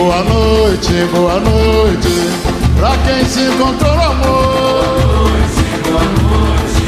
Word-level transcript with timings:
boa 0.00 0.22
noite, 0.24 0.92
boa 1.12 1.38
noite. 1.40 2.08
Pra 2.78 2.96
quem 3.04 3.22
se 3.26 3.40
encontrou 3.40 3.94
no 3.94 4.02
amor. 4.02 4.84
Boa 5.04 5.28
noite, 5.28 5.60
boa 5.84 6.04
noite. 6.16 6.80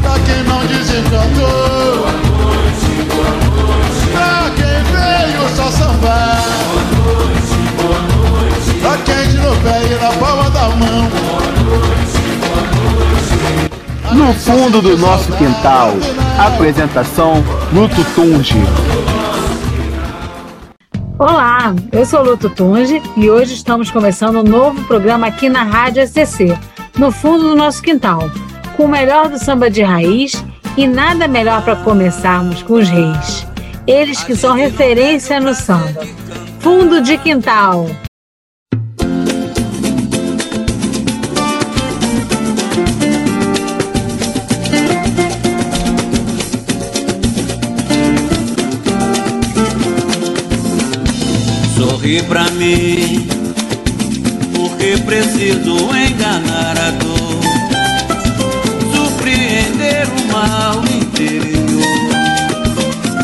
Pra 0.00 0.18
quem 0.20 0.42
não 0.44 0.64
desencantou. 0.64 1.98
Boa 1.98 2.12
noite, 2.12 2.88
boa 3.12 3.30
noite. 3.44 4.00
Pra 4.12 4.50
quem 4.56 4.78
veio 4.94 5.44
só 5.54 5.70
sambar. 5.70 6.40
Boa 6.72 7.20
noite, 7.20 7.56
boa 7.76 8.00
noite. 8.00 8.70
Pra 8.80 8.96
quem 9.04 9.22
tirou 9.30 9.56
pé 9.56 9.76
e 9.84 9.94
na 10.02 10.10
palma 10.12 10.48
da 10.50 10.68
mão. 10.68 11.10
Boa 11.10 11.42
noite, 11.62 12.20
boa 12.40 12.62
noite. 12.72 14.14
No 14.14 14.32
fundo 14.32 14.80
do 14.80 14.96
nosso 14.96 15.30
quintal, 15.32 15.94
apresentação 16.38 17.44
Luto 17.70 18.02
Tunge. 18.14 18.64
Olá, 21.18 21.74
eu 21.92 22.04
sou 22.04 22.22
Luto 22.22 22.50
Tunge 22.50 23.00
e 23.16 23.30
hoje 23.30 23.54
estamos 23.54 23.90
começando 23.90 24.40
um 24.40 24.42
novo 24.42 24.84
programa 24.84 25.28
aqui 25.28 25.48
na 25.48 25.62
Rádio 25.62 26.06
SCC, 26.06 26.54
no 26.98 27.10
fundo 27.10 27.48
do 27.48 27.56
nosso 27.56 27.80
quintal, 27.80 28.30
com 28.76 28.84
o 28.84 28.88
melhor 28.88 29.30
do 29.30 29.38
samba 29.38 29.70
de 29.70 29.80
raiz 29.80 30.44
e 30.76 30.86
nada 30.86 31.26
melhor 31.26 31.62
para 31.62 31.76
começarmos 31.76 32.62
com 32.62 32.74
os 32.74 32.90
reis. 32.90 33.46
Eles 33.86 34.22
que 34.22 34.36
são 34.36 34.54
referência 34.54 35.40
no 35.40 35.54
samba. 35.54 36.02
Fundo 36.60 37.00
de 37.00 37.16
Quintal. 37.16 37.86
Sorri 52.06 52.22
pra 52.22 52.44
mim, 52.52 53.26
porque 54.54 54.96
preciso 54.98 55.74
enganar 55.92 56.78
a 56.78 56.90
dor, 56.92 57.40
surpreender 58.94 60.06
o 60.06 60.32
mal 60.32 60.84
interior. 60.84 61.82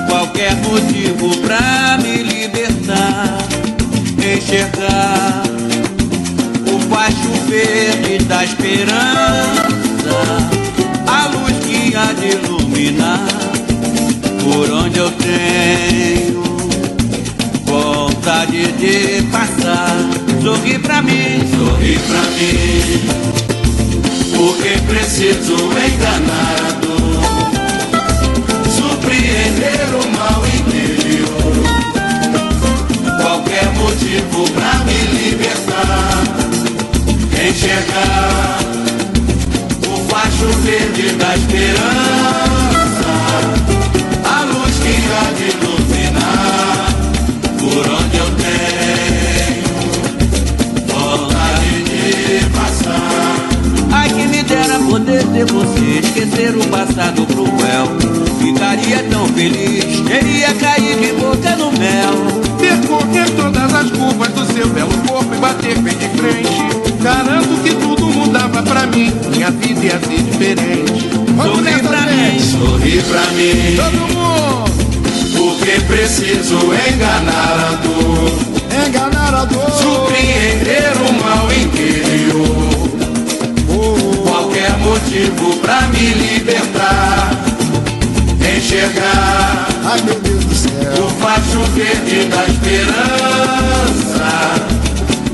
Qualquer 0.09 0.57
motivo 0.57 1.37
pra 1.43 1.97
me 2.03 2.25
libertar, 2.25 3.39
enxergar 4.19 5.45
o 6.67 6.79
baixo 6.89 7.31
verde 7.47 8.25
da 8.25 8.43
esperança, 8.43 8.91
a 11.07 11.27
luz 11.29 11.55
que 11.65 11.95
há 11.95 12.13
de 12.15 12.31
iluminar 12.31 13.29
por 14.43 14.69
onde 14.73 14.99
eu 14.99 15.11
tenho 15.13 16.52
de 18.53 19.23
passar. 19.31 19.97
Sorri 20.43 20.79
pra 20.79 21.01
mim, 21.01 21.41
sorri 21.57 21.99
pra 21.99 22.21
mim, 22.37 23.01
porque 24.37 24.79
preciso 24.87 25.57
dor, 26.83 27.23
surpreender 28.77 29.89
o 29.95 30.03
mal 30.19 30.43
interior. 30.47 31.65
Qualquer 33.23 33.73
motivo 33.75 34.51
pra 34.51 34.75
me 34.85 34.99
libertar, 35.19 36.23
enxergar 37.49 38.59
o 39.89 39.91
facho 40.11 40.49
verde 40.63 41.13
da 41.13 41.37
esperança, 41.37 43.13
a 44.25 44.45
luz 44.45 44.75
que 44.83 44.95
há 45.11 45.25
de 45.39 45.45
iluminar 45.57 46.83
por 47.59 47.85
onde 47.89 48.12
poder 55.13 55.25
ter 55.27 55.45
você, 55.53 56.01
esquecer 56.03 56.57
o 56.57 56.67
passado 56.69 57.27
cruel. 57.27 57.87
Ficaria 58.41 59.03
tão 59.11 59.27
feliz, 59.29 60.01
teria 60.09 60.55
caído 60.55 61.01
de 61.01 61.13
boca 61.13 61.57
no 61.57 61.71
mel. 61.73 62.43
Percorrer 62.59 63.29
todas 63.37 63.75
as 63.75 63.91
curvas 63.91 64.29
do 64.29 64.53
seu 64.53 64.69
belo 64.69 64.93
corpo 65.07 65.35
e 65.35 65.39
bater 65.39 65.79
bem 65.79 65.97
de 65.97 66.09
frente. 66.09 67.03
Garanto 67.03 67.63
que 67.63 67.75
tudo 67.75 68.07
mudava 68.07 68.63
pra 68.63 68.87
mim, 68.87 69.13
minha 69.35 69.51
vida 69.51 69.85
ia 69.85 70.01
ser 70.01 70.23
diferente. 70.23 71.11
Vamos 71.37 71.57
Sorri 71.57 71.63
nessa, 71.63 71.89
pra 71.89 72.01
mim, 72.07 72.39
sorri 72.41 73.03
pra 73.03 73.27
mim. 73.33 73.77
Todo 73.77 74.15
mundo! 74.15 74.73
Porque 75.37 75.81
preciso 75.81 76.57
enganar 76.95 77.59
a 77.59 77.79
dor, 77.83 78.87
Enganar 78.87 79.35
a 79.35 79.45
dor. 79.45 79.71
surpreender 79.73 80.93
o 81.09 81.13
mal 81.23 81.53
interior. 81.53 82.72
Motivo 84.83 85.57
pra 85.59 85.83
me 85.89 86.09
libertar, 86.15 87.31
enxergar 88.57 89.69
Ai 89.85 90.01
meu 90.03 90.19
Deus 90.21 90.45
do 90.45 90.55
céu. 90.55 91.05
o 91.05 91.11
facho 91.21 91.61
verde 91.75 92.25
da 92.27 92.45
esperança, 92.45 94.31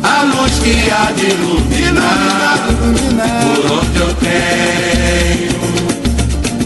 a 0.03 0.23
luz 0.23 0.53
que 0.59 0.91
há 0.91 1.11
de 1.13 1.27
iluminar 1.27 2.59
Iluminar. 2.69 3.43
por 3.43 3.73
onde 3.73 3.99
eu 3.99 4.15
tenho 4.15 5.59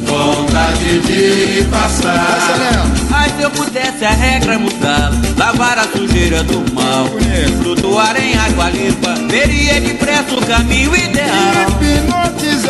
vontade 0.06 0.98
de 1.00 1.64
passar. 1.70 2.86
Ai, 3.14 3.30
se 3.30 3.42
eu 3.42 3.50
pudesse 3.50 4.04
a 4.04 4.10
regra 4.10 4.58
mudar, 4.58 5.10
lavar 5.38 5.78
a 5.78 5.84
sujeira 5.84 6.42
do 6.42 6.64
mal, 6.74 7.06
flutuar 7.62 8.16
em 8.20 8.36
água 8.36 8.68
limpa, 8.70 9.14
veria 9.28 9.80
depressa 9.80 10.34
o 10.34 10.46
caminho 10.46 10.94
ideal. 10.94 11.32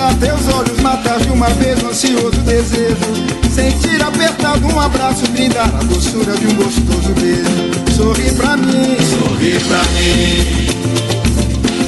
Hipnotizar 0.03 0.15
teus 0.19 0.49
olhos, 0.55 0.81
matar 0.81 1.21
de 1.21 1.31
uma 1.31 1.49
vez 1.51 1.81
o 1.83 1.89
ansioso 1.89 2.41
desejo. 2.45 2.97
Sentir 3.51 4.03
apertado 4.03 4.67
um 4.67 4.81
abraço, 4.81 5.27
brindar 5.29 5.69
a 5.69 5.85
doçura 5.85 6.37
de 6.37 6.47
um 6.47 6.55
gostoso 6.55 7.13
beijo. 7.21 7.95
Sorri 7.97 8.33
pra 8.33 8.57
mim, 8.57 8.97
Sorri 8.99 9.61
pra 9.69 9.83
mim, 9.93 10.67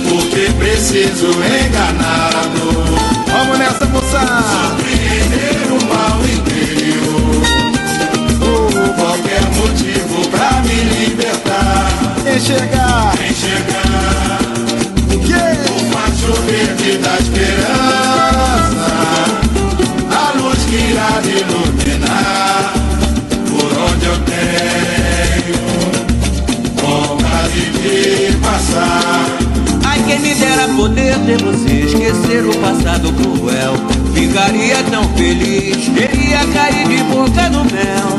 porque 0.09 0.53
preciso 0.59 1.27
dor, 1.27 2.85
vamos 3.33 3.59
nessa 3.59 3.87
moçada. 3.87 4.45
surpreender 4.77 5.73
o 5.73 5.85
mal 5.87 6.21
interior. 6.23 6.85
Qualquer 8.97 9.43
motivo 9.57 10.29
pra 10.29 10.63
me 10.63 10.75
libertar, 11.07 11.89
Enxergar 12.37 13.15
enxergar 13.29 14.44
tão 35.55 35.61
feliz, 35.61 35.89
teria 35.89 36.45
caído 36.53 36.91
de 36.91 37.03
boca 37.05 37.49
no 37.51 37.65
mel. 37.65 38.19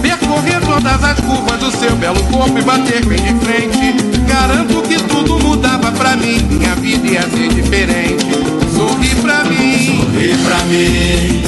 Percorrer 0.00 0.60
todas 0.60 1.04
as 1.04 1.20
curvas 1.20 1.60
do 1.60 1.70
seu 1.78 1.94
belo 1.96 2.22
corpo 2.24 2.58
e 2.58 2.62
bater 2.62 3.04
bem 3.04 3.18
de 3.18 3.34
frente. 3.44 3.94
Garanto 4.26 4.82
que 4.82 4.96
tudo 5.04 5.38
mudava 5.38 5.92
pra 5.92 6.16
mim, 6.16 6.42
minha 6.50 6.74
vida 6.76 7.06
ia 7.06 7.22
ser 7.22 7.48
diferente. 7.48 8.26
Sorri 8.74 9.14
pra 9.16 9.44
mim. 9.44 9.86
Sorri 9.86 10.36
pra 10.38 10.58
mim, 10.64 11.42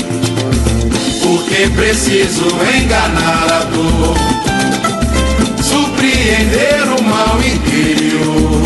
porque 1.22 1.68
preciso 1.74 2.46
enganar 2.76 3.46
a 3.50 3.64
dor, 3.64 4.16
surpreender 5.62 6.84
o 6.98 7.02
mal 7.02 7.38
interior. 7.40 8.62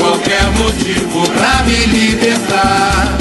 Qualquer 0.00 0.50
motivo 0.58 1.28
pra 1.30 1.62
me 1.64 1.86
libertar, 1.86 3.16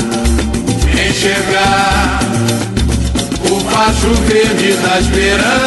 o 3.52 3.60
facho 3.70 4.10
verde 4.28 4.74
da 4.78 5.00
esperança, 5.00 5.58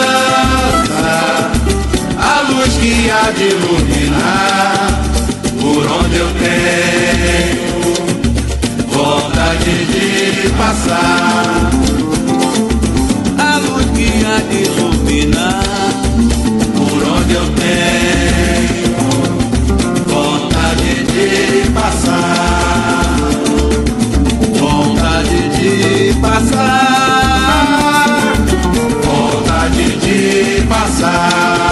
a 2.19 2.41
luz 2.51 2.73
que 2.75 3.11
há 3.11 3.31
de 3.31 3.45
iluminar 3.45 4.89
por 5.61 5.87
onde 5.87 6.17
eu 6.17 6.29
tenho 6.41 7.67
vontade 8.89 9.75
de 9.87 10.49
passar. 10.51 11.71
A 13.39 13.59
luz 13.59 13.87
que 13.95 14.09
há 14.25 14.39
de 14.51 14.59
iluminar 14.65 15.63
por 16.75 17.01
onde 17.17 17.35
eu 17.35 17.47
tenho 17.55 18.97
vontade 20.07 20.91
de 21.05 21.71
passar. 21.71 22.46
de 25.69 26.15
passar, 26.21 27.67
vontade 29.03 29.97
de 29.99 30.63
passar. 30.69 31.67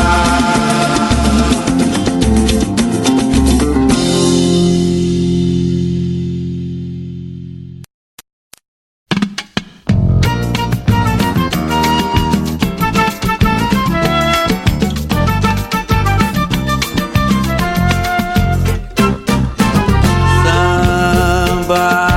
Samba 21.67 22.14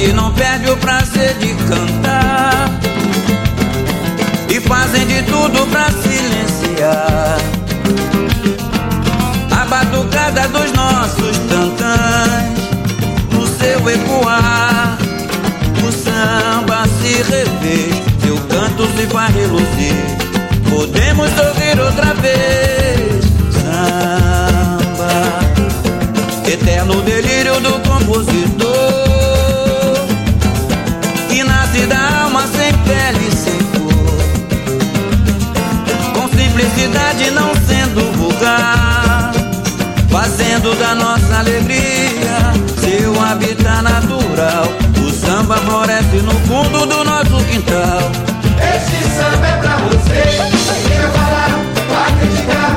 onde 0.00 0.12
não 0.14 0.32
perde 0.32 0.70
o 0.70 0.76
prazer 0.78 1.34
de 1.34 1.54
cantar. 1.54 2.70
E 4.48 4.60
fazem 4.60 5.06
de 5.06 5.22
tudo 5.24 5.66
pra 5.66 5.90
silenciar 5.90 7.38
a 9.50 9.64
batucada 9.66 10.48
dos 10.48 10.72
nossos 10.72 11.36
tantãs. 11.48 12.60
No 13.30 13.46
seu 13.46 13.90
ecoar, 13.90 14.98
o 15.86 15.92
samba 15.92 16.86
se 17.00 17.22
revê, 17.22 17.90
seu 18.24 18.36
canto 18.48 18.86
se 18.96 19.06
faz 19.06 19.34
reluzir. 19.34 19.94
Podemos 20.70 21.30
ouvir 21.38 21.78
outra 21.78 22.14
vez 22.14 23.24
samba, 23.52 25.10
eterno 26.50 27.02
delírio 27.02 27.60
do 27.60 27.72
compositor. 27.88 28.69
fazendo 40.40 40.74
da 40.76 40.94
nossa 40.94 41.38
alegria 41.38 42.52
seu 42.80 43.20
habitat 43.22 43.82
natural. 43.82 44.64
O 45.06 45.10
samba 45.10 45.56
floresce 45.58 46.16
no 46.22 46.32
fundo 46.46 46.86
do 46.86 47.04
nosso 47.04 47.44
quintal. 47.44 48.10
Este 48.56 49.04
samba 49.10 49.46
é 49.46 49.56
pra 49.60 49.76
você, 49.76 50.22
quem 50.88 50.98
vai 50.98 51.10
falar, 51.10 51.50
vai 51.90 52.12
criticar. 52.20 52.69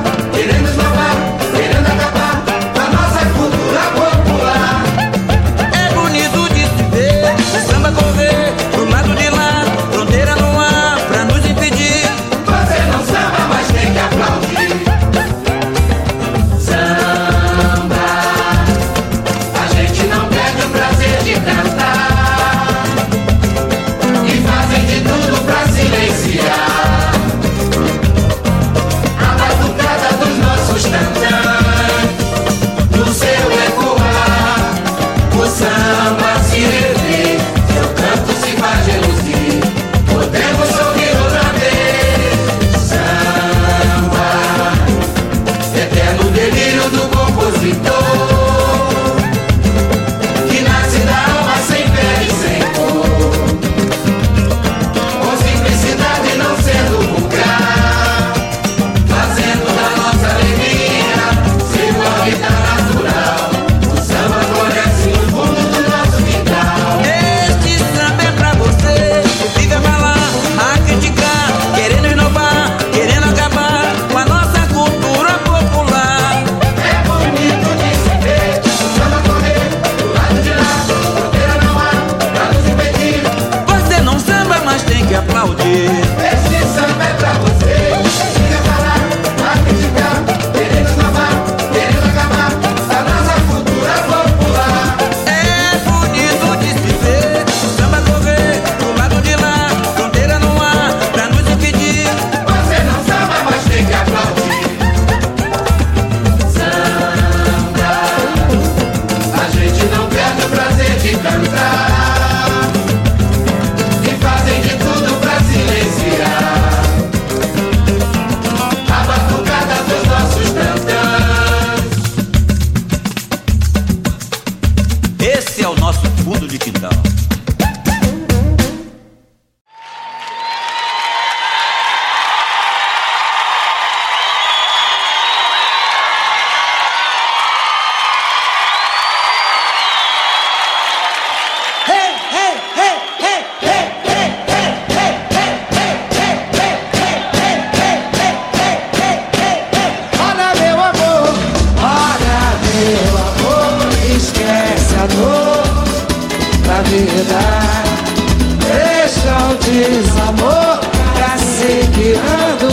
desamor 159.64 160.80
Trassequeando 161.16 162.68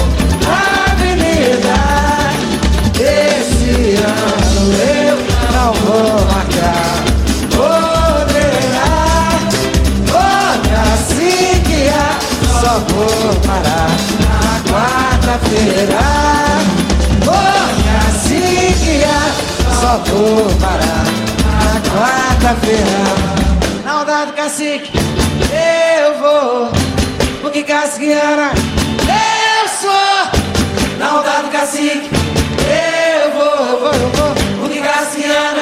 a 0.47 0.91
avenida. 0.93 1.79
Esse 2.99 3.97
ano 3.97 4.73
eu 5.07 5.17
não 5.53 5.73
vou 5.75 6.27
marcar. 6.27 6.93
Poderá, 7.55 8.93
vou 10.07 10.51
trassequear 10.69 12.19
Só 12.61 12.73
vou 12.89 13.35
parar 13.47 13.91
na 14.21 14.53
quarta-feira. 14.71 16.05
Vou 17.25 17.63
trassequear 17.85 19.29
Só 19.81 19.93
vou 20.11 20.51
parar 20.57 21.05
na 21.65 21.75
quarta-feira. 21.91 23.01
Não 23.85 24.05
dá 24.05 24.25
do 24.25 24.33
cacique 24.33 25.00
casquiara. 27.71 28.51
Eu 29.07 29.69
sou 29.69 30.99
da 30.99 31.21
onda 31.21 31.43
do 31.43 31.51
cacique. 31.51 32.11
Eu 33.23 33.31
vou, 33.31 33.45
eu 33.45 33.79
vou, 33.79 33.93
eu 33.93 34.09
vou, 34.11 34.65
o 34.65 34.69
de 34.69 34.81
Graciana. 34.81 35.60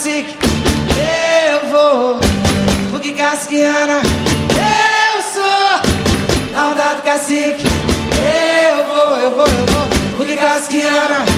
cacique, 0.00 0.34
eu 1.52 1.68
vou. 1.68 2.18
Porque 2.90 3.12
casquiana 3.12 4.00
eu 4.56 5.22
sou. 5.22 6.52
Na 6.52 6.68
onda 6.68 6.94
do 6.94 7.02
cacique, 7.02 7.64
eu 8.70 8.84
vou, 8.86 9.16
eu 9.18 9.30
vou, 9.30 9.46
eu 9.46 9.66
vou. 9.66 10.16
Porque 10.16 10.36
casquiana 10.36 11.29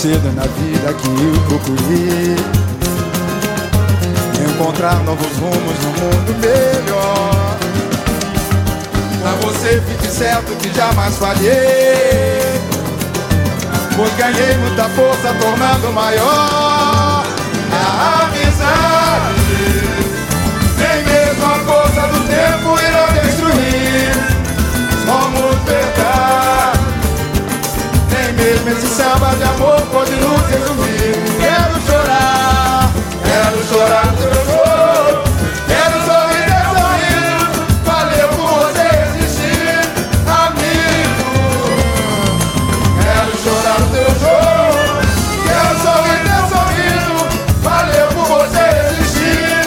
cedo 0.00 0.32
na 0.32 0.44
vida 0.44 0.94
que 0.94 1.08
eu 1.08 1.42
procurei. 1.46 2.34
Encontrar 4.48 4.94
novos 5.04 5.36
rumos 5.36 5.78
no 5.84 5.90
mundo 5.90 6.34
melhor. 6.40 7.58
Pra 9.20 9.32
você 9.42 9.82
fique 9.82 10.08
certo 10.08 10.56
que 10.56 10.74
jamais 10.74 11.18
falhei. 11.18 12.40
Pois 13.94 14.14
ganhei 14.16 14.56
muita 14.56 14.84
força 14.84 15.34
tornando 15.38 15.92
maior 15.92 17.26
A 17.70 18.24
amizade 18.24 18.99
mesmo 28.50 28.68
esse 28.70 28.86
samba 28.88 29.28
de 29.36 29.44
amor 29.44 29.80
pode 29.92 30.10
nos 30.16 30.42
resumir. 30.48 31.14
Quero 31.38 31.80
chorar, 31.86 32.90
quero 33.22 33.64
chorar 33.68 34.06
no 34.06 34.18
seu 34.18 34.34
choro. 34.44 35.22
Quero 35.68 35.96
sorrir 36.04 36.44
teu 36.50 36.66
sorriso. 36.74 37.46
Valeu 37.84 38.28
por 38.30 38.50
você 38.58 38.86
existir, 39.06 39.78
amigo. 40.26 41.30
Quero 43.04 43.32
chorar 43.44 43.78
no 43.78 43.86
teu 43.94 44.10
choro. 44.18 44.82
Quero 45.46 45.74
sorrir 45.84 46.18
teu 46.26 46.42
sorriso. 46.50 47.16
Valeu 47.62 48.06
por 48.08 48.26
você 48.26 48.64
existir, 48.90 49.62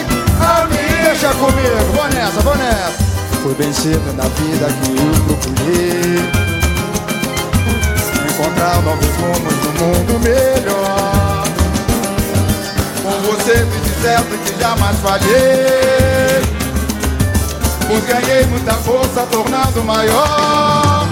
amigo. 0.60 1.04
Deixa 1.04 1.30
comigo, 1.34 1.76
vou 1.94 2.06
nessa, 2.08 2.40
vou 2.42 2.56
nessa. 2.56 3.04
Foi 3.42 3.54
bem 3.54 3.72
cedo 3.72 4.12
na 4.14 4.24
vida 4.24 4.66
que 4.82 4.90
eu 4.90 5.24
procurei 5.24 6.43
encontrar 8.64 8.82
novos 8.82 9.14
rumos 9.16 9.54
no 9.62 9.72
mundo 9.72 10.20
melhor. 10.20 11.44
Com 13.02 13.20
você 13.22 13.66
fiz 13.66 14.02
certo 14.02 14.38
que 14.38 14.58
jamais 14.60 14.96
falhei. 15.00 16.42
Pois 17.86 18.04
ganhei 18.04 18.46
muita 18.46 18.72
força 18.74 19.26
tornando 19.30 19.84
maior 19.84 21.06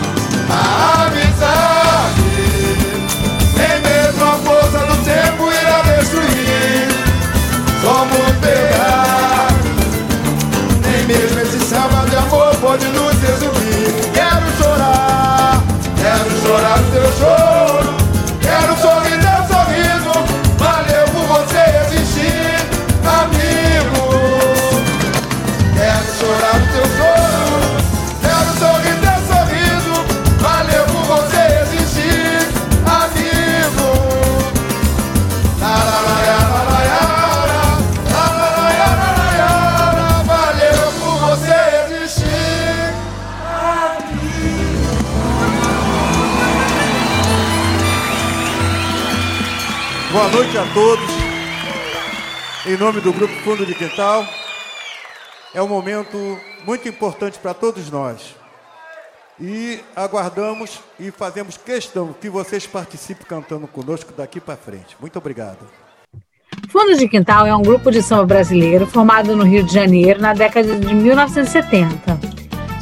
a 0.49 1.07
amizade. 1.07 2.23
Nem 3.57 3.81
mesmo 3.83 4.25
a 4.25 4.39
força 4.39 4.79
do 4.79 4.97
tempo 5.05 5.12
nome 52.93 53.01
do 53.01 53.13
Grupo 53.13 53.33
Fundo 53.37 53.65
de 53.65 53.75
Quintal, 53.75 54.27
é 55.55 55.63
um 55.63 55.69
momento 55.69 56.39
muito 56.67 56.87
importante 56.87 57.39
para 57.39 57.55
todos 57.55 57.91
nós. 57.91 58.35
E 59.41 59.81
aguardamos 59.97 60.79
e 61.01 61.11
fazemos 61.11 61.57
questão 61.57 62.13
que 62.13 62.29
vocês 62.29 62.67
participem 62.67 63.25
cantando 63.27 63.67
conosco 63.67 64.13
daqui 64.13 64.41
para 64.41 64.59
frente. 64.59 64.95
Muito 65.01 65.19
obrigado. 65.19 65.61
Fundo 66.69 66.95
de 66.95 67.09
Quintal 67.09 67.47
é 67.47 67.57
um 67.57 67.63
grupo 67.63 67.91
de 67.91 68.03
samba 68.03 68.27
brasileiro 68.27 68.87
formado 68.87 69.35
no 69.35 69.45
Rio 69.45 69.63
de 69.63 69.73
Janeiro 69.73 70.21
na 70.21 70.35
década 70.35 70.79
de 70.79 70.95
1970. 70.95 72.21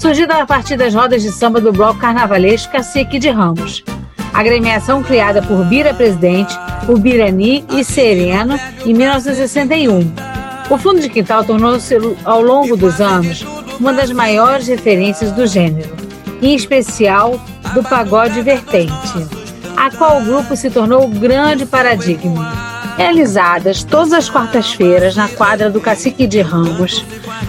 Surgido 0.01 0.33
a 0.33 0.45
partir 0.45 0.77
das 0.77 0.93
rodas 0.93 1.23
de 1.23 1.31
samba 1.31 1.61
do 1.61 1.73
bloco 1.73 2.01
carnavalesco 2.01 2.73
Cacique 2.73 3.19
de 3.19 3.31
Ramos, 3.31 3.85
agremiação 4.33 5.03
criada 5.03 5.43
por 5.43 5.65
Bira 5.65 5.93
Presidente, 5.95 6.55
o 6.89 6.97
Birani 6.97 7.65
e 7.73 7.85
Sereno 7.85 8.59
em 8.85 8.95
1961. 8.95 10.13
O 10.71 10.79
Fundo 10.79 11.01
de 11.01 11.09
Quintal 11.09 11.45
tornou-se, 11.45 11.97
ao 12.25 12.41
longo 12.41 12.77
dos 12.77 13.01
anos, 13.01 13.45
uma 13.81 13.93
das 13.93 14.11
maiores 14.13 14.69
referências 14.69 15.33
do 15.33 15.47
gênero, 15.47 15.97
em 16.41 16.55
especial 16.55 17.41
do 17.75 17.83
pagode 17.83 18.41
vertente, 18.43 18.93
a 19.77 19.91
qual 19.91 20.21
o 20.21 20.25
grupo 20.25 20.55
se 20.55 20.71
tornou 20.71 21.05
o 21.05 21.09
grande 21.09 21.67
paradigma. 21.67 22.71
Realizadas 22.97 23.83
todas 23.83 24.13
as 24.13 24.29
quartas-feiras 24.29 25.17
na 25.17 25.27
quadra 25.29 25.71
do 25.71 25.81
Cacique 25.81 26.27
de 26.27 26.41
Ramos, 26.41 27.05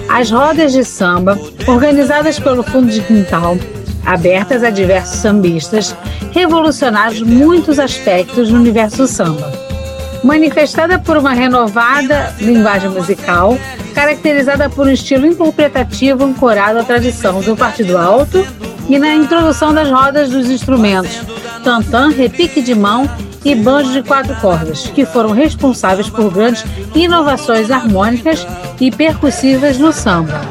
as 0.08 0.32
rodas 0.32 0.72
de 0.72 0.84
samba, 0.86 1.38
organizadas 1.67 2.39
pelo 2.39 2.63
Fundo 2.63 2.89
de 2.89 3.02
Quintal, 3.02 3.58
abertas 4.06 4.64
a 4.64 4.70
diversos 4.70 5.20
sambistas, 5.20 5.96
revolucionaram 6.32 7.26
muitos 7.26 7.80
aspectos 7.80 8.50
do 8.50 8.56
universo 8.56 9.08
samba. 9.08 9.52
Manifestada 10.24 11.00
por 11.00 11.18
uma 11.18 11.34
renovada 11.34 12.36
linguagem 12.40 12.90
musical, 12.90 13.58
caracterizada 13.94 14.70
por 14.70 14.88
um 14.88 14.92
estilo 14.92 15.26
interpretativo 15.26 16.24
ancorado 16.24 16.80
à 16.80 16.84
tradição 16.84 17.42
do 17.42 17.56
partido 17.56 17.98
alto 17.98 18.46
e 18.88 19.00
na 19.00 19.16
introdução 19.16 19.74
das 19.74 19.90
rodas 19.90 20.30
dos 20.30 20.50
instrumentos, 20.50 21.22
tantã, 21.64 22.10
repique 22.10 22.62
de 22.62 22.76
mão 22.76 23.10
e 23.44 23.56
banjo 23.56 23.92
de 23.92 24.04
quatro 24.04 24.36
cordas, 24.36 24.88
que 24.88 25.06
foram 25.06 25.32
responsáveis 25.32 26.10
por 26.10 26.32
grandes 26.32 26.64
inovações 26.94 27.72
harmônicas 27.72 28.46
e 28.80 28.92
percussivas 28.92 29.78
no 29.78 29.92
samba. 29.92 30.42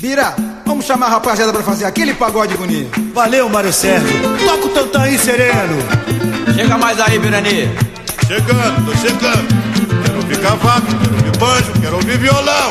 Bira, 0.00 0.34
vamos 0.72 0.86
chamar 0.86 1.08
a 1.08 1.10
rapaziada 1.10 1.52
para 1.52 1.62
fazer 1.62 1.84
aquele 1.84 2.14
pagode 2.14 2.56
bonito. 2.56 2.98
Valeu, 3.12 3.46
Mário 3.46 3.70
Sérgio. 3.70 4.08
Toca 4.46 4.66
o 4.66 4.68
tantã 4.70 5.02
aí, 5.02 5.18
sereno. 5.18 5.76
Chega 6.54 6.78
mais 6.78 6.98
aí, 6.98 7.18
Birani. 7.18 7.68
Chegando, 8.26 8.86
tô 8.86 8.96
chegando. 8.96 10.02
Quero 10.02 10.16
ouvir 10.16 10.40
cavaco, 10.40 10.86
quero 10.86 11.14
ouvir 11.14 11.36
banjo, 11.38 11.72
quero 11.78 11.96
ouvir 11.96 12.18
violão. 12.18 12.70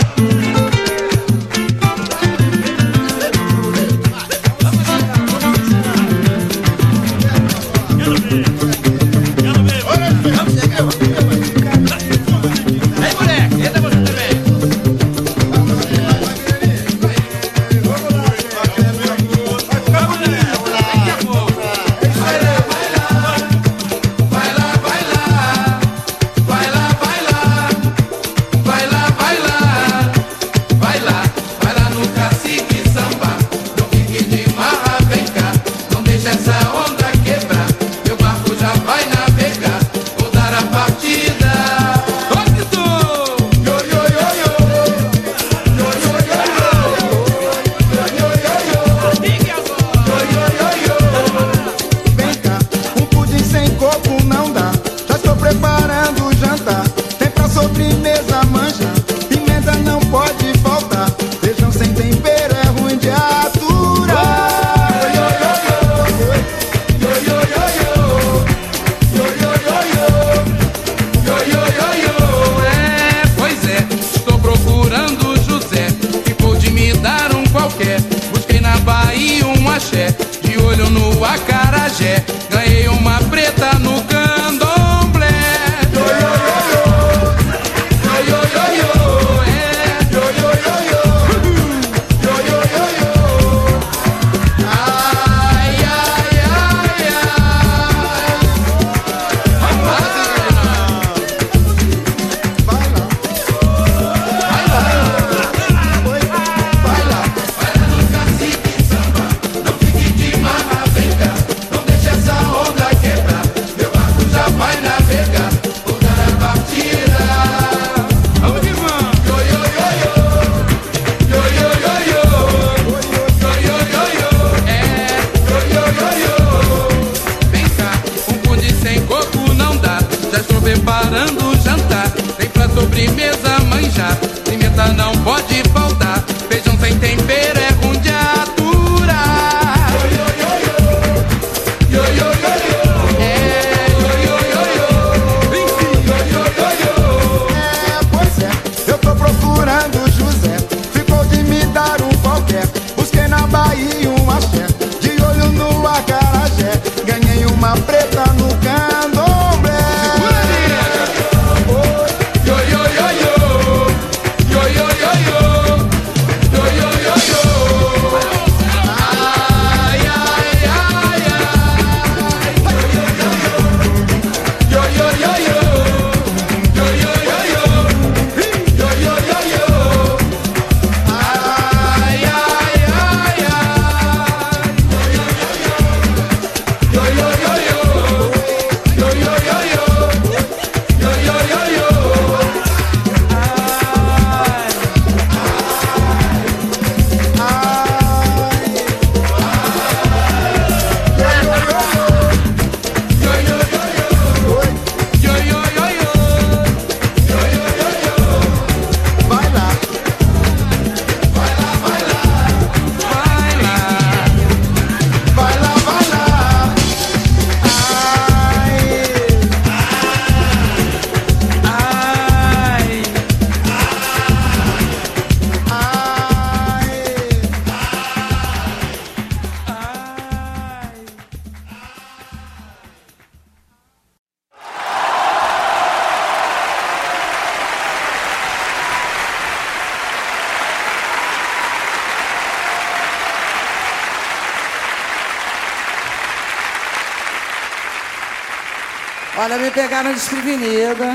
Olha, 249.52 249.64
me 249.64 249.72
pegaram 249.72 250.14
desprevenida. 250.14 251.08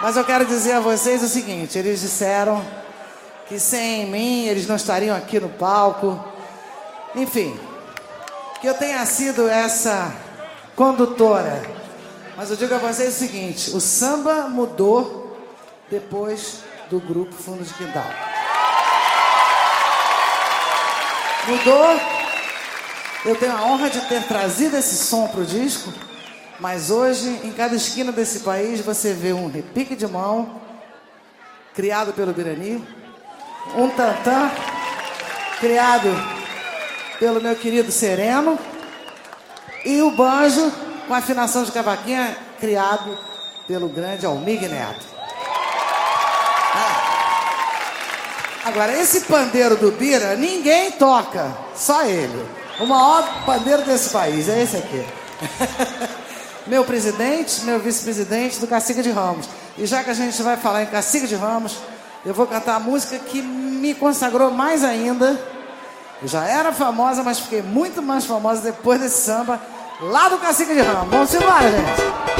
Mas 0.00 0.16
eu 0.16 0.24
quero 0.24 0.44
dizer 0.44 0.74
a 0.74 0.80
vocês 0.80 1.20
o 1.20 1.26
seguinte: 1.26 1.76
eles 1.76 2.00
disseram 2.00 2.64
que 3.48 3.58
sem 3.58 4.06
mim 4.06 4.46
eles 4.46 4.68
não 4.68 4.76
estariam 4.76 5.16
aqui 5.16 5.40
no 5.40 5.48
palco. 5.48 6.24
Enfim, 7.16 7.58
que 8.60 8.68
eu 8.68 8.74
tenha 8.74 9.04
sido 9.04 9.48
essa 9.48 10.14
condutora. 10.76 11.60
Mas 12.36 12.50
eu 12.50 12.56
digo 12.56 12.72
a 12.72 12.78
vocês 12.78 13.16
o 13.16 13.18
seguinte: 13.18 13.70
o 13.70 13.80
samba 13.80 14.48
mudou 14.48 15.36
depois 15.90 16.58
do 16.88 17.00
grupo 17.00 17.34
Fundo 17.34 17.64
de 17.64 17.74
Quintal. 17.74 18.06
Mudou. 21.48 22.00
Eu 23.24 23.34
tenho 23.34 23.56
a 23.56 23.62
honra 23.62 23.90
de 23.90 24.00
ter 24.02 24.22
trazido 24.22 24.76
esse 24.76 24.96
som 24.96 25.26
para 25.28 25.40
o 25.40 25.44
disco, 25.44 25.92
mas 26.62 26.92
hoje, 26.92 27.28
em 27.42 27.50
cada 27.50 27.74
esquina 27.74 28.12
desse 28.12 28.38
país, 28.38 28.80
você 28.80 29.12
vê 29.12 29.32
um 29.32 29.50
repique 29.50 29.96
de 29.96 30.06
mão, 30.06 30.60
criado 31.74 32.12
pelo 32.12 32.32
Birani, 32.32 32.86
um 33.74 33.90
tantã, 33.90 34.48
criado 35.58 36.08
pelo 37.18 37.40
meu 37.40 37.56
querido 37.56 37.90
Sereno, 37.90 38.56
e 39.84 40.02
o 40.02 40.12
banjo, 40.12 40.72
com 41.08 41.14
afinação 41.14 41.64
de 41.64 41.72
cavaquinha, 41.72 42.36
criado 42.60 43.18
pelo 43.66 43.88
grande 43.88 44.24
Almig 44.24 44.68
Neto. 44.68 45.04
Ah. 46.76 47.08
Agora, 48.66 48.96
esse 48.96 49.22
pandeiro 49.22 49.76
do 49.76 49.90
Bira, 49.90 50.36
ninguém 50.36 50.92
toca, 50.92 51.52
só 51.74 52.04
ele. 52.04 52.46
O 52.78 52.86
maior 52.86 53.44
pandeiro 53.44 53.82
desse 53.82 54.10
país 54.10 54.48
é 54.48 54.62
esse 54.62 54.76
aqui. 54.76 55.04
meu 56.66 56.84
presidente, 56.84 57.64
meu 57.64 57.78
vice-presidente 57.78 58.58
do 58.58 58.66
Cacique 58.66 59.02
de 59.02 59.10
Ramos. 59.10 59.48
E 59.76 59.86
já 59.86 60.02
que 60.04 60.10
a 60.10 60.14
gente 60.14 60.40
vai 60.42 60.56
falar 60.56 60.82
em 60.82 60.86
Cacique 60.86 61.26
de 61.26 61.34
Ramos, 61.34 61.76
eu 62.24 62.34
vou 62.34 62.46
cantar 62.46 62.76
a 62.76 62.80
música 62.80 63.18
que 63.18 63.42
me 63.42 63.94
consagrou 63.94 64.50
mais 64.50 64.84
ainda. 64.84 65.40
Eu 66.20 66.28
já 66.28 66.44
era 66.44 66.72
famosa, 66.72 67.22
mas 67.22 67.40
fiquei 67.40 67.62
muito 67.62 68.00
mais 68.00 68.24
famosa 68.24 68.60
depois 68.60 69.00
desse 69.00 69.22
samba 69.22 69.60
lá 70.00 70.28
do 70.28 70.38
Cacique 70.38 70.74
de 70.74 70.80
Ramos. 70.80 71.10
Vamos 71.10 71.34
embora, 71.34 71.70
gente. 71.70 72.32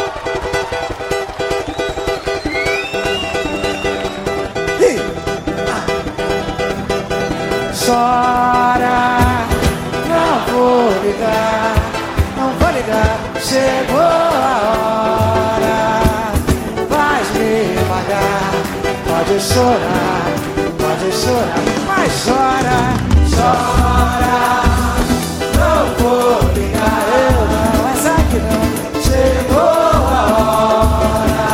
Chora 7.85 9.13
vou 10.53 10.91
ligar, 11.03 11.75
não 12.37 12.51
vou 12.59 12.71
ligar. 12.71 13.22
Chegou 13.53 14.01
a 14.01 14.57
hora, 14.73 15.79
vais 16.89 17.29
me 17.35 17.77
pagar. 17.87 18.51
Pode 19.07 19.37
chorar, 19.43 20.25
pode 20.79 21.13
chorar, 21.13 21.61
mas 21.87 22.13
chora, 22.25 22.81
chora. 23.29 24.41
Não 25.59 25.81
vou 25.99 26.41
ligar, 26.55 27.05
eu 27.13 27.41
não, 27.53 27.81
essa 27.91 28.17
não. 28.41 28.65
Chegou 29.03 29.61
a 29.61 30.23
hora, 30.89 31.53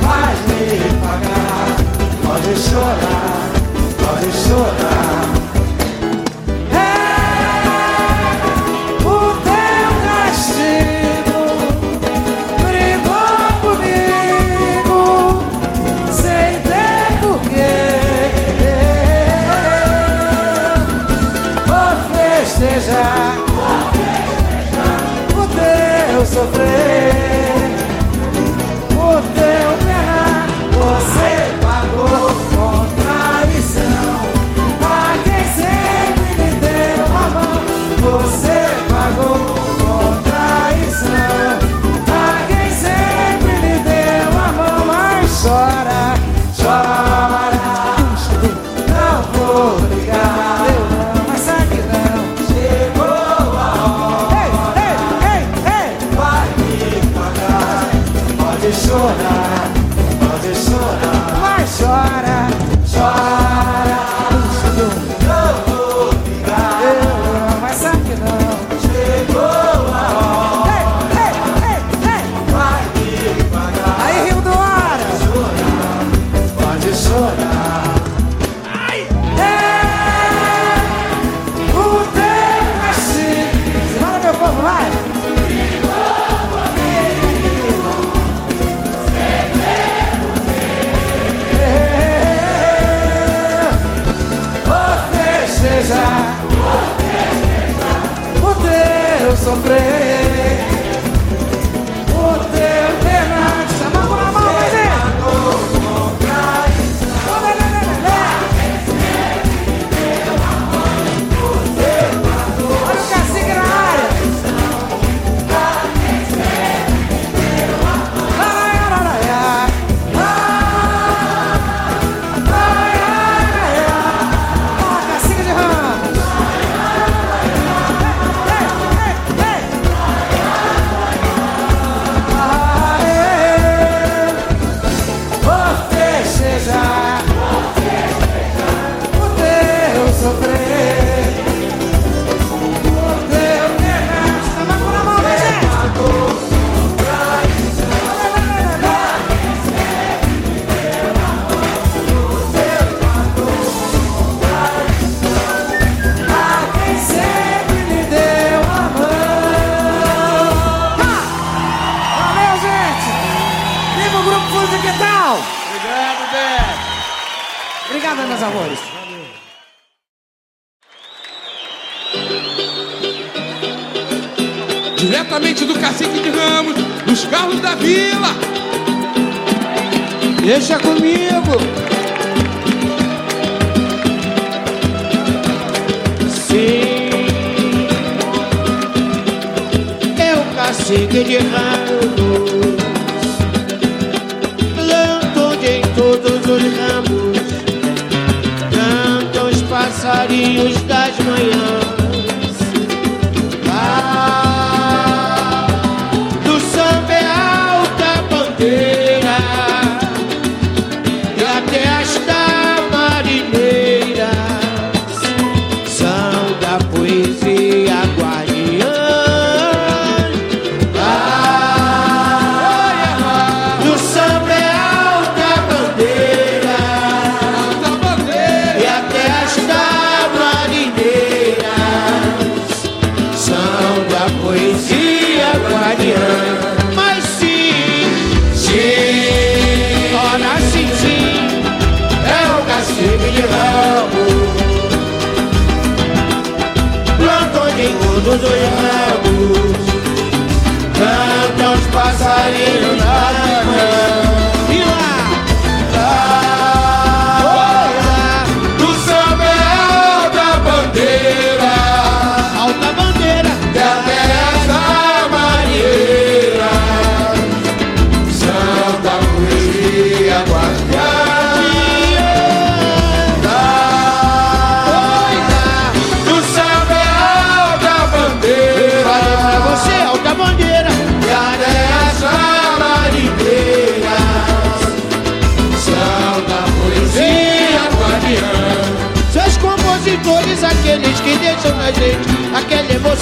vais 0.00 0.40
me 0.48 0.64
pagar. 1.02 1.66
Pode 2.24 2.52
chorar, 2.58 3.52
pode 3.98 4.28
chorar. 4.32 4.75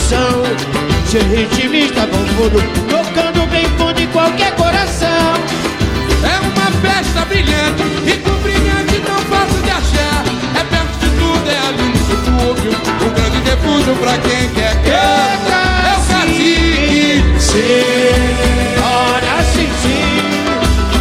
Emoção. 0.05 0.43
Ser 1.07 1.23
ritmista 1.23 2.07
bom 2.07 2.25
fundo, 2.37 2.61
tocando 2.89 3.47
bem 3.49 3.65
fundo 3.79 4.01
em 4.01 4.07
qualquer 4.09 4.55
coração. 4.57 5.35
É 6.23 6.41
uma 6.41 6.71
festa 6.83 7.25
brilhante, 7.27 7.83
rico 8.05 8.31
brilhante, 8.43 9.03
não 9.09 9.19
fácil 9.21 9.63
de 9.63 9.71
achar. 9.71 10.25
É 10.59 10.65
perto 10.65 10.99
de 10.99 11.09
tudo, 11.19 11.51
é 11.51 11.59
ali 11.69 11.89
no 11.89 11.99
subúrbio, 12.07 12.73
o 12.73 13.11
grande 13.11 13.39
refúgio 13.49 13.95
pra 13.97 14.19
quem 14.19 14.49
quer 14.51 14.75
cantar. 14.83 15.85
É 15.87 15.93
o 15.93 16.03
cacique, 16.07 17.25
sim, 17.39 17.61
ora 18.83 19.43
sim, 19.53 19.71
sim. 19.83 20.15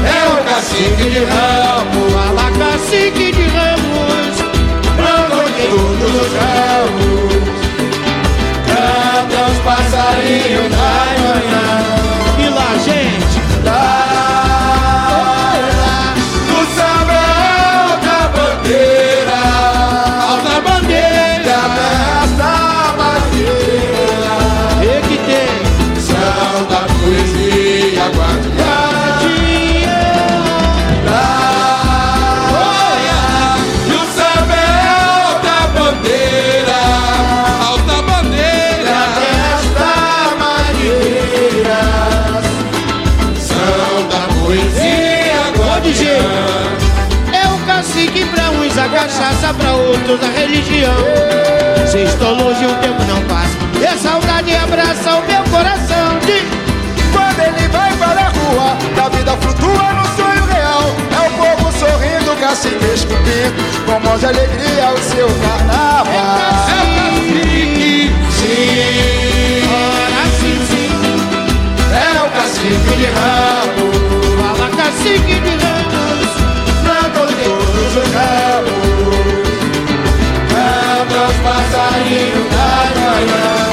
É 0.06 0.28
o 0.30 0.44
cacique 0.44 1.10
de 1.10 1.20
ramo, 1.20 2.12
Fala 2.12 2.52
cacique 2.52 3.32
de 3.32 3.44
ramos, 3.48 4.36
Plantou 4.96 5.44
em 5.48 5.54
todos 5.70 6.12
os 6.22 6.34
ramos, 6.34 6.83
da 10.70 10.78
manhã. 10.78 12.03
Pra 48.84 48.90
uns 48.90 48.90
a 48.90 48.90
cachaça, 48.90 49.54
pra 49.54 49.72
outros 49.74 50.20
a 50.24 50.40
religião. 50.40 50.96
Se 51.88 52.00
estou 52.00 52.34
longe, 52.34 52.66
o 52.66 52.76
tempo 52.76 53.04
não 53.06 53.22
passa. 53.28 53.58
E 53.80 53.86
a 53.86 53.98
saudade 53.98 54.56
abraça 54.56 55.16
o 55.16 55.22
meu 55.28 55.44
coração. 55.46 56.20
Diz, 56.26 56.44
Quando 57.12 57.40
ele 57.40 57.68
vai 57.70 57.94
para 57.98 58.22
a 58.22 58.30
rua, 58.30 58.78
a 59.04 59.10
vida 59.10 59.38
flutua 59.38 59.94
no 59.94 60.06
sonho 60.16 60.46
real. 60.46 60.84
É 61.12 61.20
o 61.28 61.32
povo 61.32 61.72
sorrindo, 61.78 62.36
cacique 62.40 62.86
esculpindo, 62.94 63.54
com 63.86 64.00
mãos 64.00 64.20
de 64.20 64.26
alegria 64.28 64.94
o 64.94 64.98
seu 64.98 65.28
carnaval. 65.28 66.08
É 66.08 66.82
o 66.82 66.96
cacique, 66.98 68.12
sim, 68.32 69.64
ora 69.70 70.24
sim, 70.40 70.58
sim, 70.70 70.90
é 71.94 72.22
o 72.22 72.30
cacique 72.32 72.96
de 72.98 73.06
ramo, 73.06 73.86
fala 74.42 74.70
cacique 74.76 75.40
de 75.40 75.50
ramos. 75.50 76.23
De 77.28 77.36
todos 77.36 77.96
os 77.98 78.14
ramos, 78.14 78.74
canta 80.50 81.18
os 81.30 81.38
passarinhos 81.38 82.50
da 82.52 83.00
manhã. 83.00 83.73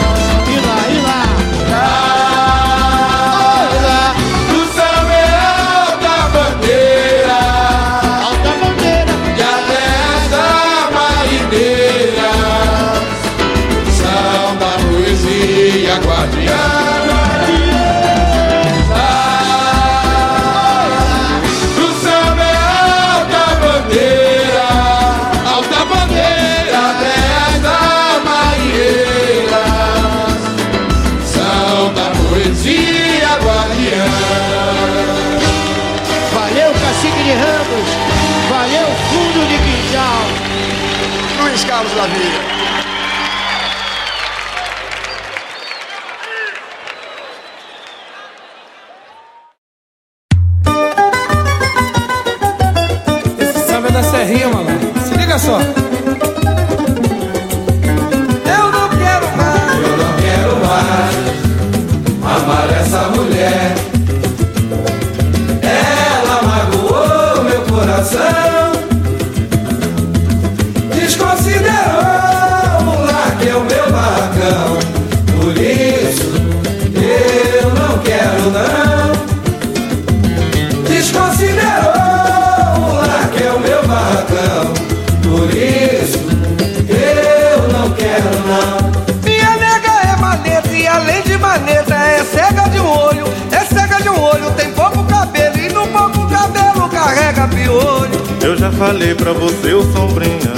Já 98.70 98.72
falei 98.72 99.14
pra 99.14 99.32
você, 99.32 99.74
ô 99.74 99.82
sombrinha. 99.92 100.52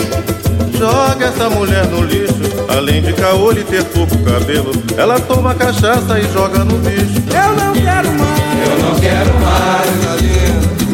Joga 0.79 1.27
essa 1.27 1.49
mulher 1.51 1.87
no 1.87 2.03
lixo. 2.03 2.35
Além 2.69 3.03
de 3.03 3.13
caolho 3.13 3.61
e 3.61 3.65
ter 3.65 3.85
pouco 3.85 4.17
cabelo, 4.19 4.73
ela 4.97 5.21
toma 5.21 5.55
cachaça 5.55 6.19
e 6.19 6.33
joga 6.33 6.65
no 6.65 6.77
bicho. 6.79 7.23
Eu 7.31 7.55
não 7.57 7.73
quero 7.73 8.13
mais, 8.13 8.69
Eu 8.69 8.79
não 8.85 8.95
quero 9.01 9.35
mais 9.41 10.03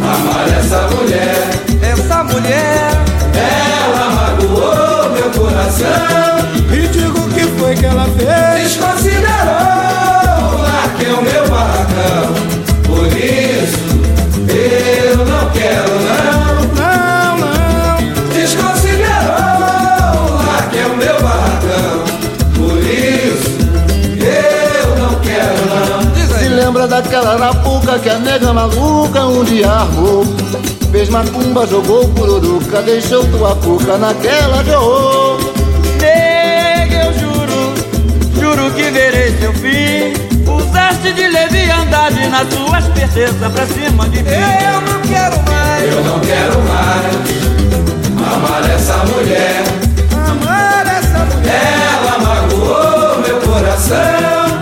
amar 0.03 0.49
essa 0.59 0.89
mulher. 0.89 1.49
essa 1.83 2.25
mulher. 2.25 2.91
Ela 3.35 4.11
magoou 4.11 5.11
meu 5.11 5.31
coração. 5.31 5.89
E 6.73 6.87
digo 6.89 7.19
o 7.19 7.29
que 7.31 7.45
foi 7.59 7.75
que 7.75 7.87
ela 7.87 8.07
fez. 8.17 8.73
Desconsiderou 8.73 9.27
o 10.55 10.63
lar 10.63 10.95
que 10.99 11.07
é 11.07 11.13
o 11.13 11.23
meu 11.23 11.49
lembra 26.79 26.87
daquela 26.87 27.35
arapuca 27.35 27.99
que 27.99 28.09
a 28.09 28.19
nega 28.19 28.53
maluca 28.53 29.27
um 29.27 29.43
dia 29.43 29.69
armou 29.69 30.25
Fez 30.93 31.09
macumba, 31.09 31.67
jogou 31.67 32.09
pururuca, 32.11 32.81
deixou 32.83 33.25
tua 33.27 33.57
cuca 33.57 33.99
naquela 33.99 34.63
de 34.63 34.71
horror 34.71 35.41
Nega, 36.01 37.07
eu 37.07 37.13
juro, 37.19 37.75
juro 38.41 38.71
que 38.73 38.91
verei 38.91 39.37
seu 39.39 39.53
fim. 39.55 40.13
Usaste 40.49 41.13
de 41.13 41.27
leviandade 41.27 42.27
nas 42.29 42.49
suas 42.49 42.85
pertenças 42.89 43.53
pra 43.53 43.67
cima 43.67 44.09
de 44.09 44.23
mim. 44.23 44.31
Eu 44.31 44.81
não 44.81 45.01
quero 45.03 45.51
mais 45.51 45.93
Eu 45.93 46.05
não 46.05 46.21
quero 46.21 46.63
mais 46.63 48.35
amar 48.35 48.71
essa 48.71 48.97
mulher. 48.99 49.65
amar 50.15 50.87
essa 50.87 51.19
mulher. 51.35 51.75
Ela 52.01 52.19
magoou 52.19 53.19
meu 53.21 53.41
coração. 53.41 54.58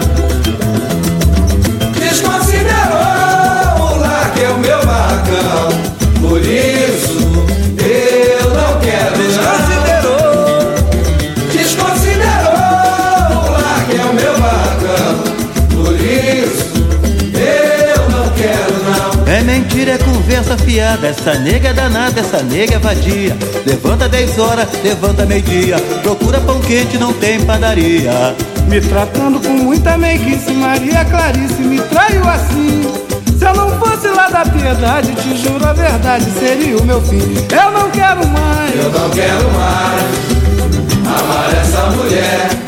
Fiada. 20.67 21.07
Essa 21.07 21.35
nega 21.35 21.69
é 21.69 21.73
danada, 21.73 22.21
essa 22.21 22.43
nega 22.43 22.75
é 22.75 22.79
vadia. 22.79 23.37
Levanta 23.65 24.09
10 24.09 24.39
horas, 24.39 24.69
levanta 24.83 25.25
meio-dia. 25.25 25.77
Procura 26.03 26.41
pão 26.41 26.61
quente, 26.61 26.99
não 26.99 27.13
tem 27.15 27.41
padaria. 27.45 28.35
Me 28.69 28.81
tratando 28.81 29.41
com 29.41 29.53
muita 29.53 29.97
meiguice, 29.97 30.53
Maria 30.53 31.05
Clarice 31.05 31.63
me 31.63 31.81
traiu 31.83 32.29
assim. 32.29 32.83
Se 33.39 33.45
eu 33.45 33.55
não 33.55 33.79
fosse 33.79 34.09
lá 34.09 34.29
da 34.29 34.45
piedade, 34.45 35.15
te 35.15 35.37
juro 35.37 35.65
a 35.65 35.73
verdade, 35.73 36.25
seria 36.39 36.77
o 36.77 36.85
meu 36.85 37.01
fim. 37.01 37.23
Eu 37.51 37.71
não 37.71 37.91
quero 37.91 38.27
mais 38.27 38.75
Eu 38.75 38.91
não 38.91 39.11
quero 39.11 39.51
mais 39.53 40.37
amar 41.07 41.55
essa 41.55 41.87
mulher. 41.91 42.66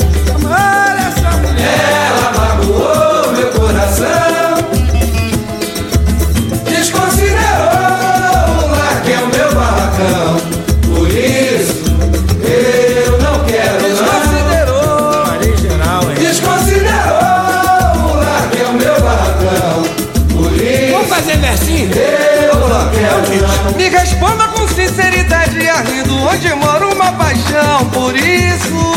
Me 23.77 23.89
responda 23.89 24.49
com 24.49 24.67
sinceridade 24.69 25.59
e 25.59 25.69
arrindo 25.69 26.17
onde 26.23 26.49
mora 26.55 26.87
uma 26.89 27.13
paixão. 27.13 27.85
Por 27.93 28.15
isso, 28.17 28.93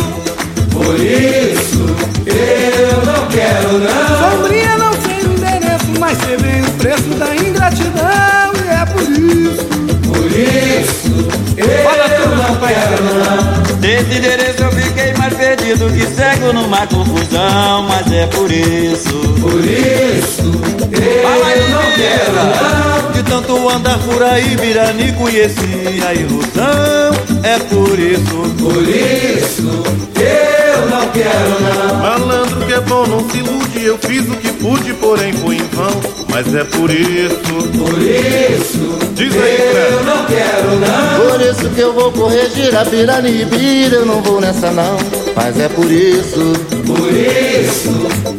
Por 0.72 1.00
isso 1.00 1.86
eu 2.26 3.06
não 3.06 3.28
quero 3.28 3.80
não. 3.80 4.32
sombrinha 4.32 4.78
não 4.78 4.92
sei 4.94 5.22
o 5.28 5.34
endereço, 5.34 6.00
mas 6.00 6.18
sei 6.20 6.38
bem 6.38 6.62
o 6.62 6.72
preço 6.72 7.10
da 7.20 7.36
ingratidão. 7.36 8.52
E 8.56 8.70
é 8.70 8.86
por 8.86 9.02
isso. 9.04 9.66
Por 10.08 10.32
isso 10.32 11.12
eu 11.58 12.36
não 12.36 12.56
quero 12.58 13.04
não. 13.04 13.61
Desse 13.82 14.16
endereço 14.16 14.62
eu 14.62 14.72
fiquei 14.74 15.12
mais 15.16 15.34
perdido 15.34 15.92
que 15.92 16.06
cego 16.16 16.54
numa 16.54 16.86
confusão. 16.86 17.82
Mas 17.90 18.12
é 18.12 18.28
por 18.28 18.52
isso. 18.52 19.20
Por 19.42 19.66
isso 19.66 20.52
eu 20.94 21.70
não 21.70 21.82
quero 21.96 22.34
não. 22.36 23.12
De 23.12 23.24
tanto 23.24 23.70
andar 23.70 23.98
por 24.00 24.22
aí, 24.22 24.56
Virani 24.56 25.12
conheci 25.14 26.00
a 26.08 26.14
ilusão. 26.14 27.12
É 27.42 27.58
por 27.58 27.98
isso. 27.98 28.56
Por 28.60 28.88
isso 28.88 29.84
eu 30.16 30.90
não 30.90 31.08
quero 31.10 31.60
não. 31.60 31.96
Malandro 31.96 32.66
que 32.68 32.74
é 32.74 32.82
bom, 32.82 33.08
não 33.08 33.28
se 33.32 33.38
ilude. 33.38 33.84
Eu 33.84 33.98
fiz 33.98 34.30
o 34.30 34.36
que 34.36 34.52
pude, 34.54 34.94
porém 34.94 35.34
foi 35.34 35.56
em 35.56 35.68
vão. 35.74 36.02
Mas 36.30 36.54
é 36.54 36.64
por 36.66 36.92
isso. 36.92 37.68
Por 37.80 38.00
isso 38.00 38.91
Diz 39.14 39.36
aí, 39.36 39.92
eu 39.92 40.04
não 40.04 40.26
quero 40.26 40.76
não. 40.80 41.30
Por 41.30 41.42
isso 41.42 41.70
que 41.76 41.82
eu 41.82 41.94
vou 41.94 42.12
corrigir 42.12 42.76
a 42.76 42.86
piranibira 42.86 43.98
Eu 43.98 44.06
não 44.06 44.22
vou 44.22 44.40
nessa 44.40 44.72
não, 44.72 44.98
mas 45.36 45.60
é 45.60 45.68
por 45.70 45.92
isso 45.92 46.54
Por 46.86 47.12
isso 47.12 47.90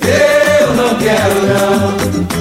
eu 0.03 0.75
não 0.75 0.95
quero 0.99 1.35
não. 1.47 2.33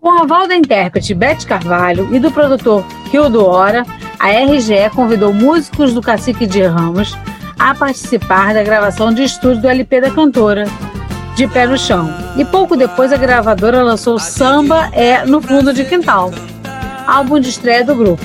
Com 0.00 0.08
o 0.08 0.22
aval 0.22 0.48
da 0.48 0.56
intérprete 0.56 1.14
Beth 1.14 1.44
Carvalho 1.46 2.08
e 2.14 2.18
do 2.18 2.30
produtor 2.30 2.84
Hildo 3.12 3.44
Hora, 3.44 3.84
a 4.22 4.28
RGE 4.28 4.88
convidou 4.94 5.34
músicos 5.34 5.92
do 5.92 6.00
Cacique 6.00 6.46
de 6.46 6.62
Ramos 6.62 7.12
a 7.58 7.74
participar 7.74 8.54
da 8.54 8.62
gravação 8.62 9.12
de 9.12 9.24
estúdio 9.24 9.62
do 9.62 9.68
LP 9.68 10.00
da 10.00 10.12
cantora, 10.12 10.64
De 11.34 11.48
Pé 11.48 11.66
no 11.66 11.76
Chão. 11.76 12.08
E 12.36 12.44
pouco 12.44 12.76
depois 12.76 13.12
a 13.12 13.16
gravadora 13.16 13.82
lançou 13.82 14.20
Samba 14.20 14.90
é 14.92 15.26
no 15.26 15.42
Fundo 15.42 15.74
de 15.74 15.84
Quintal, 15.84 16.30
álbum 17.04 17.40
de 17.40 17.48
estreia 17.48 17.84
do 17.84 17.96
grupo. 17.96 18.24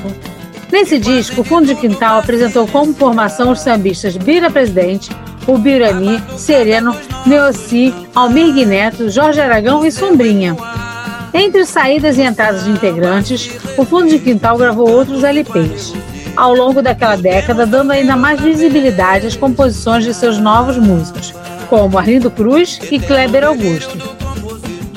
Nesse 0.72 1.00
disco, 1.00 1.42
o 1.42 1.44
Fundo 1.44 1.66
de 1.66 1.74
Quintal 1.74 2.20
apresentou 2.20 2.68
como 2.68 2.94
formação 2.94 3.50
os 3.50 3.62
sambistas 3.62 4.16
Bira 4.18 4.52
Presidente, 4.52 5.10
o 5.48 5.58
Birani, 5.58 6.22
Sereno, 6.38 6.96
Neossi, 7.26 7.92
Almir 8.14 8.54
Guineto, 8.54 9.10
Jorge 9.10 9.42
Aragão 9.42 9.84
e 9.84 9.92
Sombrinha. 9.92 10.56
Entre 11.34 11.66
saídas 11.66 12.18
e 12.18 12.22
entradas 12.22 12.64
de 12.64 12.72
integrantes, 12.72 13.50
o 13.78 13.86
Fundo 13.86 14.10
de 14.10 14.20
Quintal 14.20 14.58
gravou 14.58 14.90
outros 14.90 15.24
LPs, 15.24 15.94
ao 16.36 16.54
longo 16.54 16.82
daquela 16.82 17.18
década, 17.18 17.66
dando 17.66 17.92
ainda 17.92 18.16
mais 18.16 18.40
visibilidade 18.40 19.28
às 19.28 19.36
composições 19.36 20.04
de 20.04 20.14
seus 20.14 20.38
novos 20.38 20.78
músicos, 20.78 21.34
como 21.70 21.98
Arlindo 21.98 22.32
Cruz 22.32 22.80
e 22.92 23.00
Kleber 23.00 23.44
Augusto. 23.44 23.98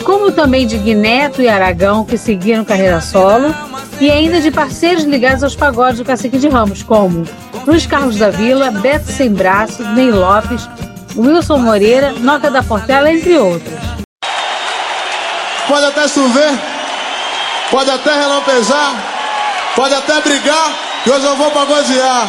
Como 0.04 0.32
também 0.32 0.66
de 0.66 0.78
Guineto 0.78 1.42
e 1.42 1.48
Aragão, 1.48 2.04
que 2.04 2.16
seguiram 2.16 2.64
carreira 2.64 3.00
solo, 3.00 3.54
e 4.00 4.10
ainda 4.10 4.40
de 4.40 4.50
parceiros 4.50 5.04
ligados 5.04 5.42
aos 5.44 5.54
pagodes 5.54 5.98
do 5.98 6.04
Cacique 6.04 6.38
de 6.38 6.48
Ramos, 6.48 6.82
como 6.82 7.24
Luiz 7.66 7.86
Carlos 7.86 8.16
da 8.16 8.30
Vila, 8.30 8.70
Beto 8.70 9.10
Sem 9.10 9.30
Braço, 9.30 9.82
Ney 9.94 10.10
Lopes, 10.10 10.68
Wilson 11.16 11.58
Moreira, 11.58 12.12
Nota 12.12 12.50
da 12.50 12.62
Portela, 12.62 13.12
entre 13.12 13.36
outros. 13.36 14.00
Pode 15.70 15.86
até 15.86 16.08
chover, 16.08 16.50
pode 17.70 17.88
até 17.88 18.12
relampejar, 18.12 18.92
pode 19.76 19.94
até 19.94 20.20
brigar, 20.20 20.72
que 21.04 21.10
hoje 21.12 21.24
eu 21.24 21.36
vou 21.36 21.48
pagodear. 21.52 22.28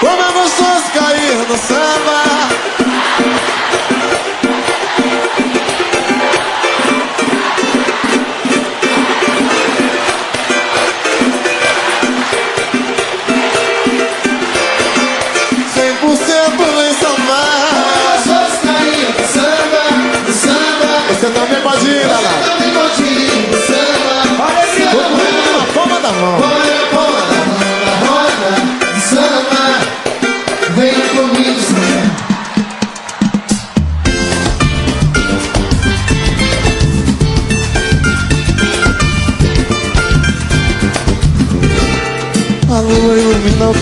Como 0.00 0.20
é 0.20 0.32
gostoso 0.32 0.82
cair 0.92 1.36
no 1.48 1.56
samba. 1.56 2.83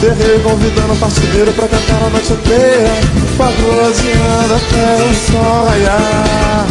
Terreiro 0.02 0.42
Convidando 0.42 0.96
parceiro 0.96 1.52
pra 1.52 1.68
cantar 1.68 2.02
a 2.02 2.10
noite 2.10 2.32
inteira. 2.32 2.90
Pagodeando 3.38 4.54
até 4.54 4.86
o 5.06 5.14
sol 5.30 5.66
raiar. 5.68 6.66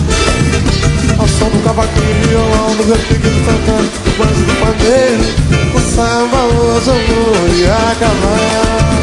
Ao 1.17 1.27
som 1.27 1.49
do 1.49 1.63
cavaquinho 1.63 2.09
e 2.09 2.27
violão 2.27 2.75
Do 2.75 2.83
repique 2.83 3.27
do 3.27 3.45
tantã, 3.45 3.77
do 3.77 4.11
banjo 4.17 4.41
do 4.41 4.53
pandeiro 4.59 5.21
O 5.75 5.79
samba 5.79 6.37
hoje 6.37 6.89
eu 6.89 6.97
vou 7.05 7.35
acabar 7.91 9.01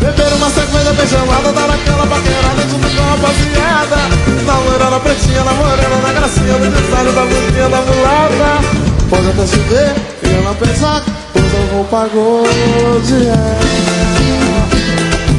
Beber 0.00 0.32
uma 0.34 0.50
cerveja 0.50 0.92
bem 0.92 1.06
gelada 1.06 1.52
Dar 1.52 1.70
aquela 1.70 2.06
paquerada 2.06 2.62
junto 2.68 2.88
com 2.94 3.02
a 3.02 3.06
rapaziada 3.12 3.96
Na 4.44 4.58
loira, 4.58 4.90
na 4.90 5.00
pretinha, 5.00 5.44
na 5.44 5.52
morena 5.54 5.96
Na 6.02 6.12
gracinha 6.12 6.58
do 6.58 6.70
detalhe 6.70 7.12
da 7.12 7.22
bundinha 7.22 7.68
da 7.70 7.80
mulata. 7.80 8.82
Pode 9.08 9.28
até 9.28 9.46
chover 9.46 9.94
e 10.21 10.21
ela 10.42 10.54
pensar 10.54 11.02
Hoje 11.34 11.54
eu 11.54 11.66
vou 11.68 11.84
pagodear 11.84 13.58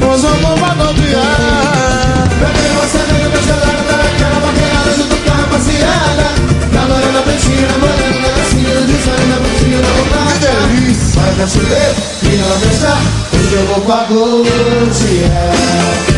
Hoje 0.01 0.25
eu 0.25 0.35
vou 0.35 0.57
pagodear 0.57 2.27
Beber 2.39 2.71
uma 2.71 2.87
cerveja 2.87 3.29
bem 3.29 3.43
gelada 3.43 3.83
Dar 3.87 3.99
aquela 3.99 4.39
paquerada 4.41 4.91
junto 4.97 5.15
com 5.15 5.31
a 5.31 5.35
rapaziada. 5.35 6.27
Na 6.71 6.85
loira, 6.85 7.11
na 7.11 7.21
pretinha, 7.21 7.67
na 7.67 7.77
morena 7.77 8.19
Na 8.19 8.29
gracinha 8.33 8.75
do 8.75 8.85
detalhe 8.87 9.25
da 9.29 9.37
bundinha 9.39 9.79
da 9.81 9.89
mulata 9.89 10.33
Que 10.33 10.39
delícia! 10.39 11.21
Até 11.21 11.47
chover 11.47 11.91
e 12.23 12.39
ela 12.39 12.59
pensar 12.59 12.99
Hoje 13.33 13.53
eu 13.53 13.65
vou 13.67 13.81
pagodear 13.81 14.43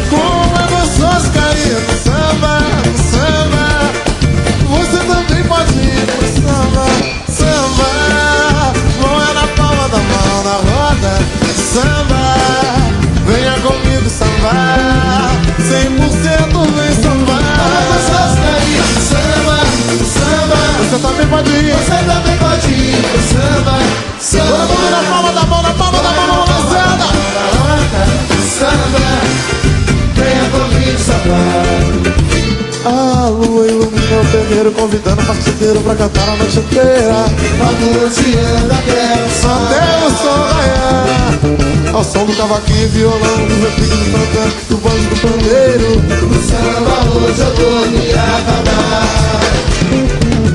Como 0.09 0.64
Você 20.95 21.01
também 21.01 21.27
pode 21.27 21.49
ir. 21.49 21.73
Você 21.73 21.97
também 22.05 22.37
pode 22.37 22.71
ir 22.71 22.95
samba, 23.29 23.79
samba. 24.17 24.45
Todo 24.45 24.79
mundo 24.79 24.91
na 24.91 25.03
palma 25.03 25.31
da 25.33 25.43
mão, 25.43 25.61
na 25.61 25.73
palma 25.73 25.97
da 25.97 26.09
mão, 26.09 26.27
na 26.27 26.33
mão 26.33 26.45
lançada 26.47 27.03
Samba, 28.57 29.03
venha 30.15 30.49
comigo 30.51 30.97
sambar 30.97 31.65
A 32.85 33.27
lua 33.27 33.67
ilumina 33.67 34.21
o 34.21 34.25
terreiro 34.31 34.71
Convidando 34.71 35.21
o 35.21 35.25
parceiro 35.25 35.81
pra 35.81 35.95
cantar 35.95 36.29
a 36.29 36.35
noite 36.37 36.59
inteira. 36.59 37.25
Pagodeando 37.59 38.73
até 38.73 39.19
o 39.21 39.29
sol 39.41 39.51
Até 39.65 39.83
o 40.05 40.09
sol 40.23 40.47
raiar 40.55 41.93
Ao 41.93 42.03
som 42.05 42.25
do 42.25 42.33
cavaquinho 42.37 42.83
e 42.83 42.87
violão 42.87 43.19
Do 43.19 43.55
repique 43.65 43.97
do 43.97 44.11
tantã, 44.13 44.47
do 44.69 44.77
banjo 44.77 45.09
do 45.09 45.15
pandeiro. 45.17 45.89
No 46.25 46.41
samba 46.41 47.03
hoje 47.19 47.41
eu 47.41 47.53
vou 47.53 47.85
me 47.87 48.11
acabar 48.13 48.84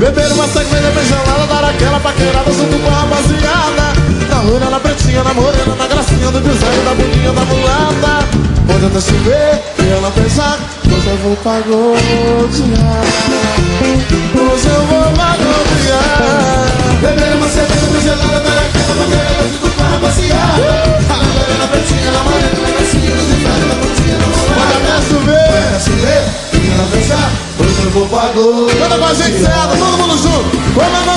Beber 0.00 0.32
uma 0.32 0.48
cerveja 0.48 0.90
bem 0.92 1.04
gelada 1.04 1.46
Dar 1.46 1.62
aquela 1.68 2.00
paquerada 2.00 2.50
junto 2.50 2.78
com 2.78 2.88
a 2.88 3.00
rapaziada. 3.02 3.92
Na 4.30 4.40
loira, 4.40 4.70
na 4.70 4.80
pretinha, 4.80 5.22
na 5.22 5.34
morena 5.34 5.74
Na 5.78 5.86
gracinha 5.86 6.30
do 6.30 6.40
design, 6.40 6.84
da 6.86 6.94
boninha, 6.94 7.32
da 7.32 7.44
mulata. 7.44 8.26
Pode 8.66 8.86
até 8.86 8.98
chover 8.98 9.60
e 9.78 9.92
ela 9.92 10.10
pensar 10.12 10.58
Hoje 10.86 11.06
eu 11.06 11.16
vou 11.18 11.36
pagodear 11.36 11.90
Hoje 14.32 14.68
eu 14.68 14.86
vou 14.86 15.02
pagodear 15.12 16.64
Beber 17.02 17.36
uma 17.36 17.48
cerveja 17.48 17.86
bem 17.92 18.00
gelada 18.00 18.40
Dar 18.40 18.56
aquela 18.56 18.94
paquerada 19.04 19.48
junto 19.52 19.68
com 19.76 19.82
a 19.82 19.86
rapaziada. 19.86 21.00
Na 21.08 21.16
loira, 21.16 21.54
na 21.58 21.66
pretinha, 21.68 22.10
na 22.10 22.22
morena 22.24 22.69
eu 27.90 28.06
vou 28.06 28.08
pagodear 28.08 28.78
Canta 28.78 28.98
com 28.98 29.04
a 29.04 29.14
gente, 29.14 29.38
Ceda, 29.38 29.76
todo 29.76 29.98
mundo 29.98 30.16
junto. 30.16 30.58
Vamos 30.74 31.10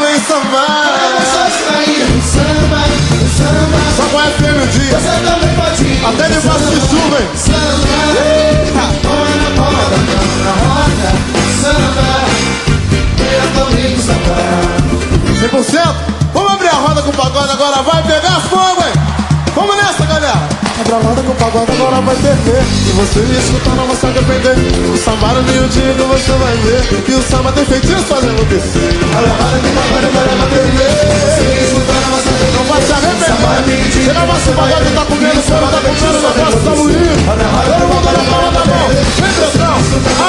vem 0.00 0.20
sambar 0.20 0.80
Samba, 3.36 3.78
Só 3.96 4.18
a 4.18 4.24
FM 4.24 4.62
um 4.62 4.66
dia. 4.66 4.98
Você 4.98 5.14
também 5.24 5.54
pode 5.54 5.84
ir. 5.84 6.04
Até 6.04 6.28
debaixo 6.28 6.66
de 6.66 6.80
chuva, 6.80 7.20
hein? 7.20 7.28
Samba, 7.34 7.89
venha 13.80 13.96
comigo 13.96 14.02
sambar 14.02 14.60
100% 15.40 15.94
Vamos 16.32 16.52
abrir 16.52 16.68
a 16.68 16.74
roda 16.74 17.02
com 17.02 17.10
o 17.10 17.12
pagode 17.12 17.50
agora, 17.50 17.82
vai 17.82 18.02
pegar 18.04 18.40
fogo, 18.42 18.84
hein? 18.86 18.92
Vamos 19.54 19.76
nessa, 19.76 20.06
galera! 20.06 20.48
Abre 20.80 20.94
a 20.94 20.98
roda 20.98 21.22
com 21.22 21.32
o 21.32 21.34
pagode 21.34 21.72
agora 21.72 22.00
vai 22.00 22.14
perder. 22.16 22.62
Se 22.62 22.92
você 22.92 23.20
me 23.20 23.36
escutar 23.36 23.74
não 23.74 23.86
vai 23.86 23.96
se 23.96 24.06
arrepender 24.06 24.56
O 24.88 24.96
samba 24.96 25.28
no 25.34 25.42
meio 25.42 25.68
dia 25.68 25.92
que 25.92 26.02
você 26.02 26.32
vai 26.32 26.56
ver. 26.56 27.02
Que 27.04 27.12
o 27.12 27.22
samba 27.22 27.52
tem 27.52 27.64
feitiço 27.66 28.04
fazendo 28.04 28.48
descer. 28.48 28.96
Abre 29.12 29.28
a 29.28 29.34
roda 29.34 29.58
com 29.58 29.68
o 29.68 29.74
pagode 29.76 30.06
agora 30.06 30.30
vai 30.38 30.48
perder. 30.54 30.92
Você 31.20 31.42
me 31.50 31.60
escutar 31.66 32.00
não 32.00 32.10
vai 32.14 32.20
se 32.22 32.28
arrepender. 32.30 32.56
Não 32.56 32.64
vai 32.64 32.80
se 32.80 32.92
arrepender 32.92 33.20
Chega 34.04 34.26
mais 34.26 34.46
o 34.46 34.52
pagode 34.52 34.90
tá 34.94 35.04
comendo 35.04 35.42
fogo, 35.42 35.66
tá 35.66 35.80
comendo 35.84 36.20
na 36.22 36.30
costa, 36.30 36.60
tá 36.64 36.70
moído 36.76 37.12
Todo 37.66 37.84
mundo 37.90 38.08
na 38.08 38.22
palma 38.30 38.50
da 38.52 38.62
mão 38.64 38.88
Vem 38.88 39.32
pressão, 39.36 39.76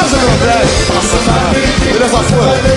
asa 0.02 0.18
meu 0.18 0.36
velho. 0.42 0.68
Beleza, 1.94 2.20
foi 2.28 2.71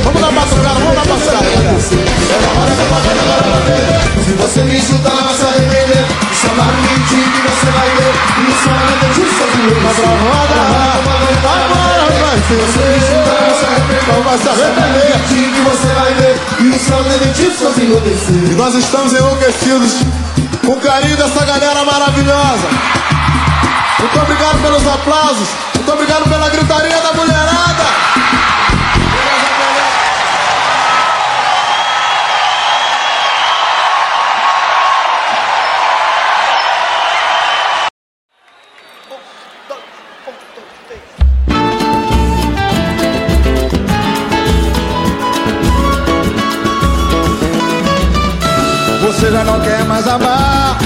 batucada, 1.91 3.15
galera 3.15 4.01
Se 4.25 4.33
você 4.33 4.63
me 4.63 4.79
não 4.79 5.25
vai 5.25 5.35
se 5.35 5.45
arrepender. 5.45 6.05
O 6.45 6.57
meio 6.57 6.99
dia 7.09 7.25
que 7.25 7.41
você 7.43 7.71
vai 7.71 7.89
ver. 7.91 8.13
E 8.39 8.47
o 8.47 8.55
samba 8.63 8.85
não 8.91 8.99
tem 8.99 9.13
justo 9.15 9.45
de 9.51 9.63
luz 9.63 9.85
Abre 9.85 10.05
a 10.05 10.15
roda, 10.25 10.59
agora 11.55 12.07
vai 12.23 12.39
ser. 12.49 12.63
Não 14.13 14.23
vai 14.23 14.39
se 14.39 14.49
arrepender. 14.49 15.15
Que 15.29 15.61
você 15.61 15.89
vai 15.95 16.15
ver. 16.15 16.35
E 16.61 16.69
o 16.69 16.79
samba 16.79 17.09
não 17.09 17.19
tem 17.19 17.35
justo 17.35 17.73
de 17.75 17.87
enlouquecer 17.87 18.51
E 18.51 18.55
nós 18.55 18.75
estamos 18.75 19.13
enlouquecidos 19.13 19.93
com 20.65 20.73
o 20.73 20.81
carinho 20.81 21.17
dessa 21.17 21.45
galera 21.45 21.85
maravilhosa. 21.85 22.69
Muito 23.99 24.21
obrigado 24.21 24.63
pelos 24.63 24.87
aplausos. 24.87 25.49
Muito 25.75 25.93
obrigado 25.93 26.29
pela 26.29 26.49
gritaria 26.49 27.01
da 27.01 27.13
mulherada. 27.13 27.85
Amar 50.15 50.79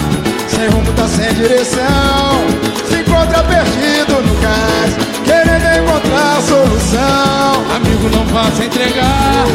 Sem 0.48 0.68
rumo 0.68 0.92
tá 0.92 1.06
sem 1.08 1.34
direção 1.34 2.46
Se 2.88 3.00
encontra 3.00 3.42
perdido 3.44 4.22
no 4.22 4.34
cais 4.36 4.96
Querendo 5.24 5.84
encontrar 5.84 6.42
solução 6.42 7.38
Amigo, 7.74 8.08
não 8.10 8.28
se 8.52 8.64
entregar. 8.64 9.46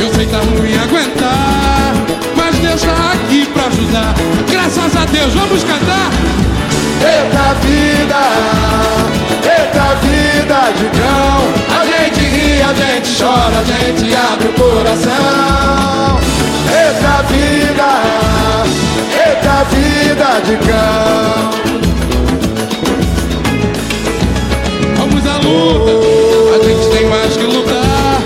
Eu 0.00 0.14
sei 0.14 0.26
tá 0.26 0.38
ruim 0.38 0.74
aguentar. 0.74 1.92
Mas 2.36 2.56
Deus 2.56 2.80
tá 2.82 3.12
aqui 3.12 3.46
pra 3.52 3.66
ajudar. 3.66 4.14
Graças 4.50 4.96
a 4.96 5.04
Deus, 5.04 5.34
vamos 5.34 5.64
cantar. 5.64 6.10
Eita 7.00 7.54
vida, 7.60 8.22
eita 9.44 9.94
vida 10.02 10.72
de 10.76 10.84
cão 10.98 11.38
A 11.70 11.84
gente 11.84 12.20
ri, 12.24 12.60
a 12.60 12.74
gente 12.74 13.22
chora, 13.22 13.60
a 13.60 13.64
gente 13.64 14.16
abre 14.16 14.48
o 14.48 14.52
coração 14.54 16.18
Eita 16.66 17.22
vida, 17.28 18.37
eita 19.48 19.64
vida 19.64 20.40
de 20.44 20.56
cão 20.66 21.50
Vamos 24.96 25.26
à 25.26 25.36
luta. 25.38 25.92
A 26.54 26.64
gente 26.64 26.90
tem 26.90 27.08
mais 27.08 27.36
que 27.36 27.44
lutar. 27.44 28.20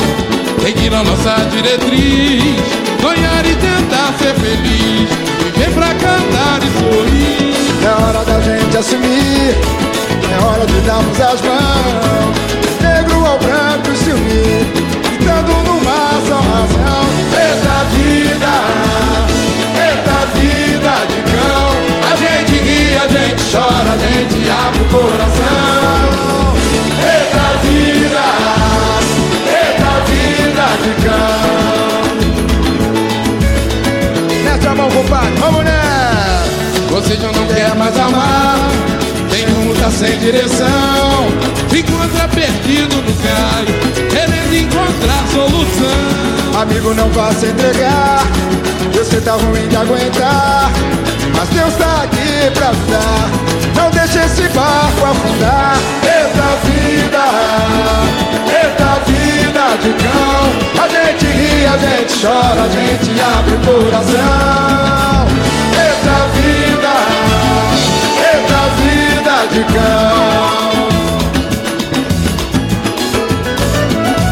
Seguir 0.63 0.95
a 0.95 1.03
nossa 1.05 1.45
diretriz. 1.51 2.57
Sonhar 3.01 3.45
e 3.45 3.55
tentar 3.55 4.13
ser 4.19 4.35
feliz. 4.35 5.09
Viver 5.55 5.71
pra 5.75 5.89
cantar 5.95 6.61
e 6.63 6.71
sorrir. 6.79 7.53
É 7.85 8.03
hora 8.03 8.25
da 8.25 8.41
gente 8.41 8.77
assumir, 8.77 9.57
é 10.31 10.45
hora 10.45 10.65
de 10.65 10.81
darmos 10.83 11.21
as 11.21 11.41
mãos 11.41 12.43
Negro 12.81 13.27
ao 13.27 13.39
branco 13.39 13.97
se 13.97 14.11
unir, 14.11 14.62
mais 37.83 37.99
amar, 37.99 38.59
tem 39.29 39.45
rumo, 39.45 39.75
tá 39.75 39.91
sem 39.91 40.17
direção. 40.21 41.27
Se 41.69 41.81
encontra 41.81 42.29
perdido 42.29 42.95
no 42.95 43.13
caio, 43.25 44.09
querendo 44.09 44.55
encontrar 44.55 45.27
solução. 45.33 46.61
Amigo, 46.63 46.95
não 46.95 47.09
vá 47.11 47.33
se 47.33 47.47
entregar. 47.47 48.25
Sei 49.05 49.21
tá 49.21 49.33
ruim 49.33 49.67
de 49.69 49.77
aguentar. 49.77 50.71
Mas 51.37 51.49
Deus 51.49 51.75
tá 51.75 52.05
aqui 52.05 52.51
pra 52.55 52.69
ajudar. 52.69 53.31
Não 53.75 53.91
deixe 53.91 54.19
esse 54.21 54.49
barco 54.51 55.05
afundar. 55.05 55.77
Eita 56.05 56.49
vida, 56.65 57.25
eita 58.47 58.91
vida 59.11 59.65
de 59.83 59.93
cão. 60.05 60.85
A 60.85 60.89
gente 60.89 61.27
ri, 61.27 61.67
a 61.67 61.77
gente 61.79 62.21
chora, 62.23 62.63
a 62.63 62.69
gente 62.69 63.21
abre 63.21 63.55
o 63.55 63.83
coração. 63.83 65.22
Cão. 69.61 70.89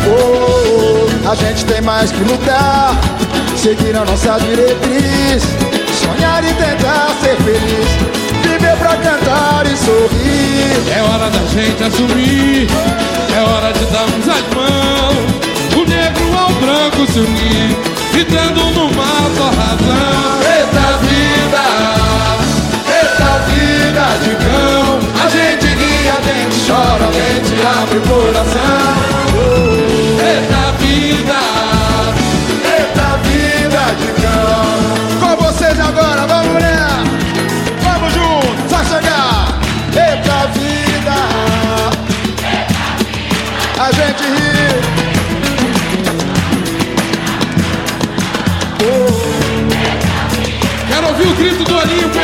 Oh, 0.06 1.06
oh, 1.24 1.30
a 1.30 1.34
gente 1.34 1.64
tem 1.66 1.80
mais 1.82 2.10
que 2.10 2.22
lutar, 2.24 2.98
seguir 3.56 3.96
a 3.96 4.04
nossa 4.04 4.38
diretriz, 4.38 5.42
sonhar 6.02 6.42
e 6.42 6.52
tentar 6.54 7.08
ser 7.22 7.36
feliz, 7.36 7.88
viver 8.42 8.76
pra 8.76 8.96
cantar 8.96 9.66
e 9.66 9.76
sorrir. 9.76 10.80
É 10.96 11.02
hora 11.02 11.30
da 11.30 11.46
gente 11.48 11.84
assumir, 11.84 12.66
é 13.36 13.40
hora 13.42 13.72
de 13.72 13.84
darmos 13.86 14.28
as 14.28 14.54
mãos, 14.54 15.76
o 15.76 15.84
negro 15.88 16.38
ao 16.38 16.50
branco 16.54 17.12
se 17.12 17.20
unir, 17.20 17.76
gritando 18.12 18.64
numa 18.72 19.30
só 19.36 19.50
razão. 19.50 20.59
A 27.60 27.62
gente 27.62 27.66
abre 27.66 27.98
o 27.98 28.02
coração. 28.02 28.60
Eita 30.18 30.72
vida, 30.78 31.40
eita 32.64 33.08
vida 33.24 33.82
de 33.98 34.08
cão. 34.22 34.70
Com 35.20 35.44
vocês 35.44 35.78
agora, 35.78 36.26
vamos 36.26 36.54
nessa, 36.54 37.04
vamos 37.82 38.12
juntos, 38.14 38.70
só 38.70 38.84
chegar. 38.84 39.60
Eita 39.88 40.46
vida, 40.54 41.16
a 43.78 43.92
gente 43.92 44.22
ri. 44.22 44.40
quero 50.88 51.06
ouvir 51.08 51.26
o 51.26 51.34
grito 51.34 51.64
do 51.64 51.76
Olimpo, 51.76 52.19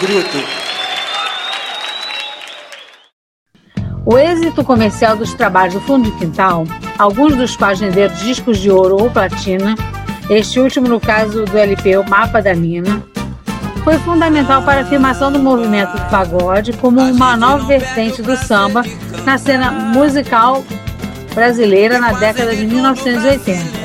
grito. 0.00 0.38
O 4.06 4.16
êxito 4.18 4.64
comercial 4.64 5.16
dos 5.16 5.34
trabalhos 5.34 5.74
do 5.74 5.80
Fundo 5.82 6.10
de 6.10 6.16
Quintal, 6.18 6.64
alguns 6.98 7.36
dos 7.36 7.54
quais 7.54 7.78
venderam 7.78 8.14
discos 8.14 8.58
de 8.58 8.70
ouro 8.70 8.96
ou 9.00 9.10
platina, 9.10 9.74
este 10.30 10.58
último 10.58 10.88
no 10.88 10.98
caso 10.98 11.44
do 11.44 11.56
LP 11.56 11.98
O 11.98 12.08
Mapa 12.08 12.40
da 12.40 12.54
Mina, 12.54 13.04
foi 13.84 13.98
fundamental 13.98 14.62
para 14.62 14.80
a 14.80 14.82
afirmação 14.82 15.30
do 15.30 15.38
movimento 15.38 15.92
do 15.92 16.10
pagode 16.10 16.72
como 16.74 17.00
uma 17.00 17.36
nova 17.36 17.66
vertente 17.66 18.22
do 18.22 18.36
samba 18.36 18.82
na 19.24 19.36
cena 19.38 19.70
musical 19.70 20.64
brasileira 21.34 21.98
na 21.98 22.12
década 22.12 22.56
de 22.56 22.66
1980. 22.66 23.79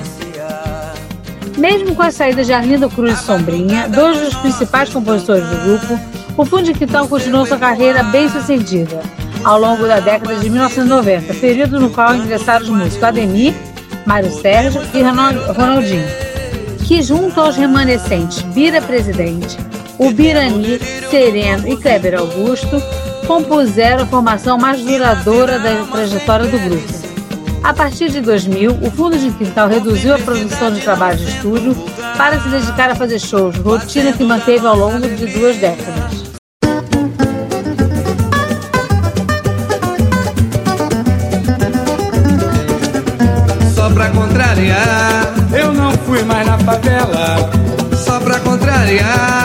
Mesmo 1.57 1.95
com 1.95 2.03
a 2.03 2.11
saída 2.11 2.43
de 2.43 2.51
Arlindo 2.51 2.89
Cruz 2.89 3.19
e 3.19 3.23
Sombrinha, 3.23 3.87
dois 3.87 4.19
dos 4.19 4.33
principais 4.35 4.89
compositores 4.89 5.47
do 5.47 5.57
grupo, 5.63 5.99
o 6.37 6.45
Fundo 6.45 6.73
Quintal 6.73 7.07
continuou 7.07 7.45
sua 7.45 7.57
carreira 7.57 8.03
bem 8.03 8.27
sucedida 8.29 9.01
ao 9.43 9.59
longo 9.59 9.87
da 9.87 9.99
década 9.99 10.35
de 10.35 10.49
1990, 10.49 11.33
período 11.35 11.79
no 11.79 11.89
qual 11.91 12.15
ingressaram 12.15 12.63
os 12.63 12.69
músicos 12.69 13.03
Ademir, 13.03 13.53
Mário 14.05 14.31
Sérgio 14.31 14.81
e 14.93 15.01
Ronaldinho, 15.01 16.07
que 16.85 17.01
junto 17.01 17.39
aos 17.39 17.55
remanescentes 17.55 18.41
Bira 18.41 18.81
Presidente, 18.81 19.57
o 19.97 20.11
Birani, 20.11 20.79
Sereno 21.09 21.67
e 21.69 21.77
Kleber 21.77 22.19
Augusto, 22.19 22.81
compuseram 23.27 24.03
a 24.03 24.07
formação 24.07 24.57
mais 24.57 24.81
duradoura 24.81 25.57
da 25.59 25.85
trajetória 25.85 26.47
do 26.47 26.59
grupo. 26.59 26.94
A 27.65 27.73
partir 27.73 28.11
de 28.11 28.21
2000, 28.21 28.77
o 28.79 28.91
Fundo 28.91 29.17
de 29.17 29.31
Quintal 29.31 29.67
reduziu 29.67 30.13
a 30.13 30.19
produção 30.19 30.71
de 30.71 30.81
trabalhos 30.81 31.19
de 31.19 31.31
estúdio 31.31 31.75
para 32.15 32.39
se 32.39 32.47
dedicar 32.47 32.91
a 32.91 32.95
fazer 32.95 33.17
shows, 33.17 33.57
rotina 33.57 34.13
que 34.13 34.23
manteve 34.23 34.67
ao 34.67 34.77
longo 34.77 34.99
de 34.99 35.25
duas 35.25 35.57
décadas. 35.57 36.35
Só 43.73 43.89
pra 43.89 44.11
contrariar, 44.11 45.33
Eu 45.51 45.73
não 45.73 45.91
fui 45.93 46.21
mais 46.21 46.45
na 46.45 46.59
favela, 46.59 47.49
só 47.95 48.19
pra 48.19 48.39
contrariar, 48.41 49.44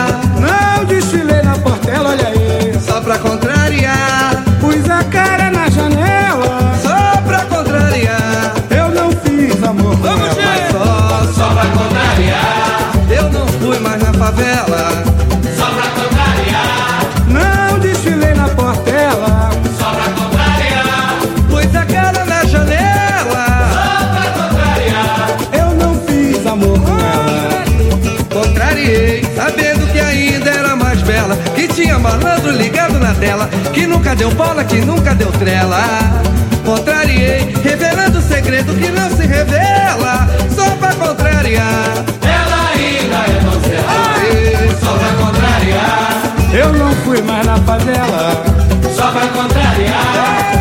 favela. 14.31 15.03
Só 15.57 15.65
pra 15.65 15.87
contrariar. 15.89 17.01
Não 17.27 17.79
desfilei 17.79 18.33
na 18.33 18.47
portela, 18.49 19.49
Só 19.77 19.91
pra 19.91 20.11
contrariar. 20.13 21.19
Pus 21.49 21.75
a 21.75 21.85
cara 21.85 22.25
na 22.25 22.45
janela. 22.45 23.45
Só 23.73 24.07
pra 24.07 24.31
contrariar. 24.31 25.37
eu 25.53 25.71
não 25.75 25.99
fiz 26.05 26.45
amor 26.45 26.79
com 26.79 26.97
ela. 26.99 27.63
Contrariei, 28.29 29.23
sabendo 29.35 29.91
que 29.91 29.99
ainda 29.99 30.49
era 30.49 30.75
mais 30.75 31.01
bela. 31.01 31.35
Que 31.55 31.67
tinha 31.67 31.99
malandro 31.99 32.51
ligado 32.51 32.99
na 32.99 33.13
tela. 33.13 33.49
Que 33.73 33.85
nunca 33.85 34.15
deu 34.15 34.31
bola, 34.31 34.63
que 34.63 34.77
nunca 34.81 35.13
deu 35.13 35.31
trela. 35.33 35.83
Contrariei, 36.65 37.53
revelando 37.63 38.19
o 38.19 38.21
segredo 38.21 38.73
que 38.75 38.89
não 38.91 39.09
se 39.09 39.25
revela. 39.25 40.29
Só 40.55 40.69
pra 40.77 40.93
contrariar. 40.93 42.10
Só 44.83 44.91
pra 44.93 45.25
contrariar. 45.25 46.21
Eu 46.53 46.73
não 46.73 46.91
fui 47.03 47.21
mais 47.21 47.45
na 47.45 47.57
favela, 47.57 48.43
Só 48.95 49.11
pra 49.11 49.27
contrariar. 49.27 50.53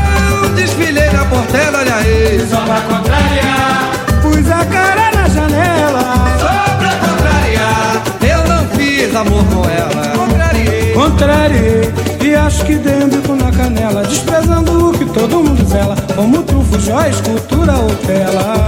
Eu 0.43 0.49
desfilei 0.51 1.11
na 1.11 1.25
portela, 1.25 1.79
olha 1.79 1.95
aí. 1.97 2.47
Só 2.49 2.61
pra 2.61 2.81
contrariar. 2.83 3.91
pus 4.23 4.51
a 4.51 4.65
cara 4.67 5.11
na 5.15 5.29
janela, 5.29 6.15
Só 6.39 6.77
pra 6.79 6.93
contrariar. 7.09 8.03
Eu 8.23 8.49
não 8.49 8.69
fiz 8.69 9.15
amor 9.15 9.45
com 9.45 9.65
ela. 9.69 10.17
Contrariei. 10.17 10.93
contrariei 10.93 11.93
e 12.23 12.35
acho 12.35 12.65
que 12.65 12.77
dei 12.77 13.03
um 13.03 13.09
bico 13.09 13.35
na 13.35 13.51
canela, 13.51 14.05
desprezando 14.05 14.91
o 14.91 14.93
que 14.93 15.05
todo 15.07 15.43
mundo 15.43 15.67
zela, 15.69 15.97
como 16.15 16.43
trufo, 16.43 16.79
joia, 16.79 17.09
escultura 17.09 17.73
ou 17.77 17.91
tela. 18.07 18.67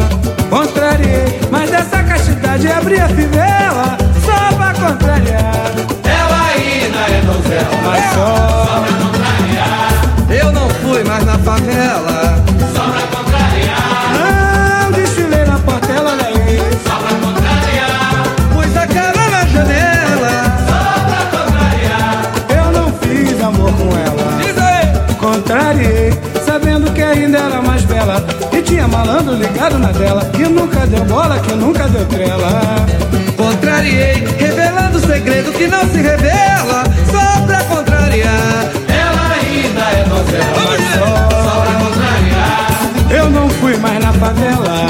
Contrariei, 0.50 1.38
mas 1.50 1.70
dessa 1.70 2.03
castidade 2.03 2.66
abri 2.68 2.98
a 2.98 3.09
fivela, 3.09 3.96
é 4.85 6.11
ela 6.11 6.47
ainda 6.49 6.99
é 6.99 7.22
donzela, 7.24 7.70
mas 7.85 8.03
só, 8.14 8.66
só 8.66 8.80
pra 8.80 8.93
contrariar. 8.99 9.93
Eu 10.28 10.53
não 10.53 10.68
fui 10.68 11.05
mais 11.05 11.24
na 11.24 11.39
favela, 11.39 12.43
só 12.74 12.83
pra 12.91 13.07
contrariar. 13.16 14.83
Não 14.83 14.91
desfilei 14.91 15.45
na 15.45 15.59
portela, 15.61 16.16
nem 16.16 16.59
só 16.85 16.97
pra 16.97 17.16
contrariar. 17.16 18.24
Pus 18.53 18.76
a 18.76 18.87
cara 18.89 19.30
na 19.30 19.47
janela, 19.47 20.33
só 20.66 20.80
pra 21.07 21.39
contrariar. 21.39 22.33
Eu 22.49 22.72
não 22.72 22.93
fiz 22.95 23.41
amor 23.41 23.72
com 23.74 23.97
ela, 23.97 24.43
Diz 24.43 24.59
aí. 24.59 25.16
contrariei, 25.20 26.12
sabendo 26.45 26.91
que 26.93 27.03
ainda 27.03 27.39
era 27.39 27.62
mais 27.62 27.85
bela. 27.85 28.26
E 28.53 28.61
tinha 28.61 28.89
malandro 28.89 29.35
ligado 29.37 29.78
na 29.78 29.93
dela, 29.93 30.24
que 30.33 30.43
nunca 30.43 30.85
deu 30.89 31.05
bola, 31.05 31.39
que 31.39 31.55
nunca 31.55 31.87
deu 31.89 32.05
trela 32.07 32.85
contrariei, 33.43 34.24
revelando 34.38 34.99
o 34.99 35.01
segredo 35.01 35.53
que 35.53 35.66
não 35.66 35.80
se 35.90 36.01
revela, 36.01 36.84
só 37.11 37.40
pra 37.45 37.64
contrariar. 37.64 38.70
Ela 38.88 39.34
ainda 39.34 39.80
é 39.80 40.07
novela, 40.07 40.62
mas 40.68 40.80
só, 40.95 41.07
só 41.43 41.61
pra 41.61 41.74
contrariar. 41.74 42.68
Eu 43.11 43.30
não 43.30 43.51
fui 43.51 43.76
mais 43.78 43.99
na 43.99 44.12
favela, 44.12 44.86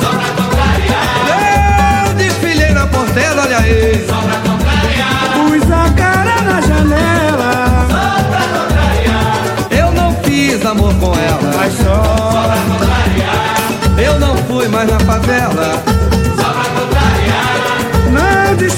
só 0.00 0.10
pra 0.10 0.28
contrariar. 0.36 2.04
Eu 2.04 2.14
desfilei 2.14 2.72
na 2.72 2.86
portela, 2.86 3.42
olha 3.44 3.58
aí, 3.58 4.06
só 4.06 4.16
pra 4.16 4.36
contrariar. 4.50 5.32
Pus 5.32 5.72
a 5.72 5.90
cara 5.96 6.42
na 6.42 6.60
janela, 6.60 7.86
só 7.88 8.04
pra 8.28 8.44
contrariar. 8.58 9.32
Eu 9.70 9.92
não 9.92 10.14
fiz 10.24 10.64
amor 10.66 10.94
com 10.96 11.14
ela, 11.14 11.52
mas 11.56 11.72
só, 11.72 12.02
só 12.32 12.42
pra 12.48 12.58
contrariar. 12.68 13.56
Eu 13.96 14.20
não 14.20 14.36
fui 14.36 14.68
mais 14.68 14.90
na 14.90 15.00
favela 15.00 15.87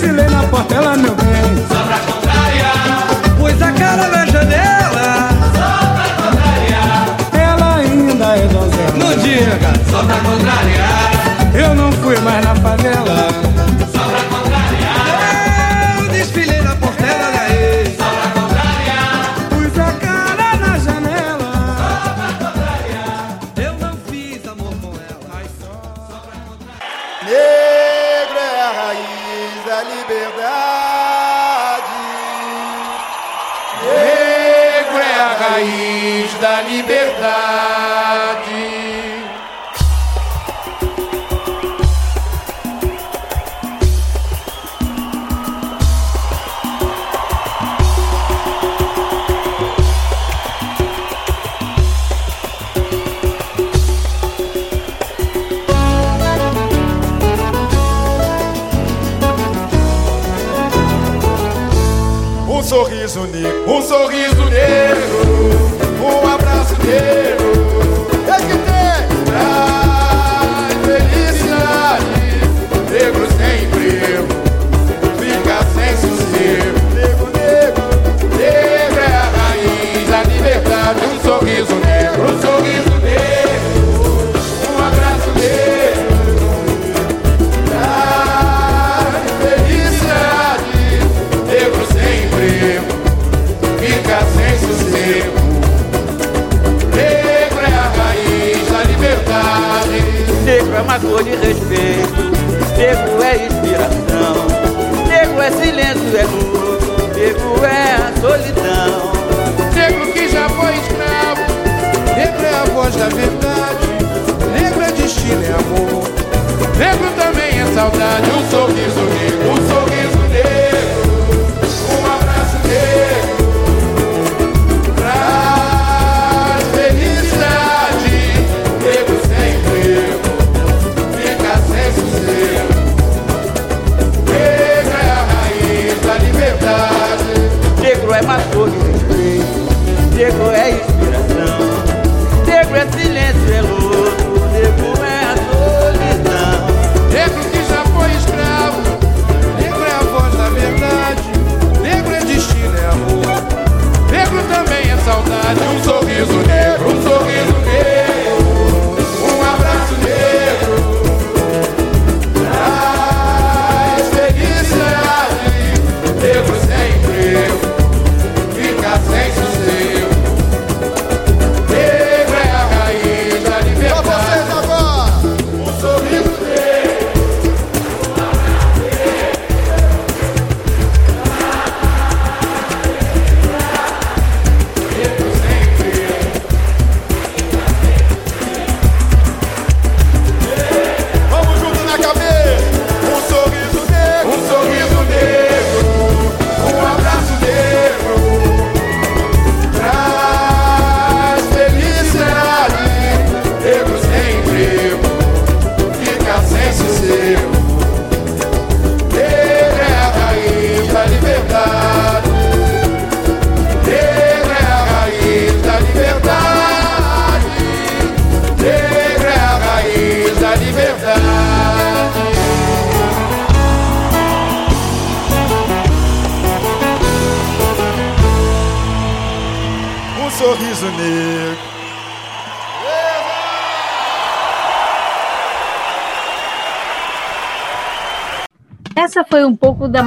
desfilei 0.01 0.29
na 0.29 0.43
portela, 0.45 0.97
meu 0.97 1.15
bem. 1.15 1.67
Só 1.69 1.85
pra 1.85 1.99
contrariar. 1.99 3.07
Pus 3.39 3.63
a 3.63 3.73
cara 3.73 4.09
na 4.09 4.27
janela. 4.27 5.29
Só 5.53 5.69
pra 5.95 6.09
contrariar. 6.17 7.17
Ela 7.33 7.77
ainda 7.77 8.37
é 8.37 8.47
donzela. 8.49 8.97
Não 8.97 9.17
diga. 9.19 9.73
Só 9.91 10.03
pra 10.03 10.17
contrariar. 10.17 11.11
Eu 11.55 11.75
não 11.75 11.93
fui 11.93 12.19
mais 12.21 12.43
na 12.43 12.55
favela. 12.57 13.29
Só 13.93 14.03
pra 14.09 14.23
contrariar. 14.39 15.99
Eu 15.99 16.09
desfilei 16.09 16.63
na 16.63 16.70
Buddha. 37.21 37.80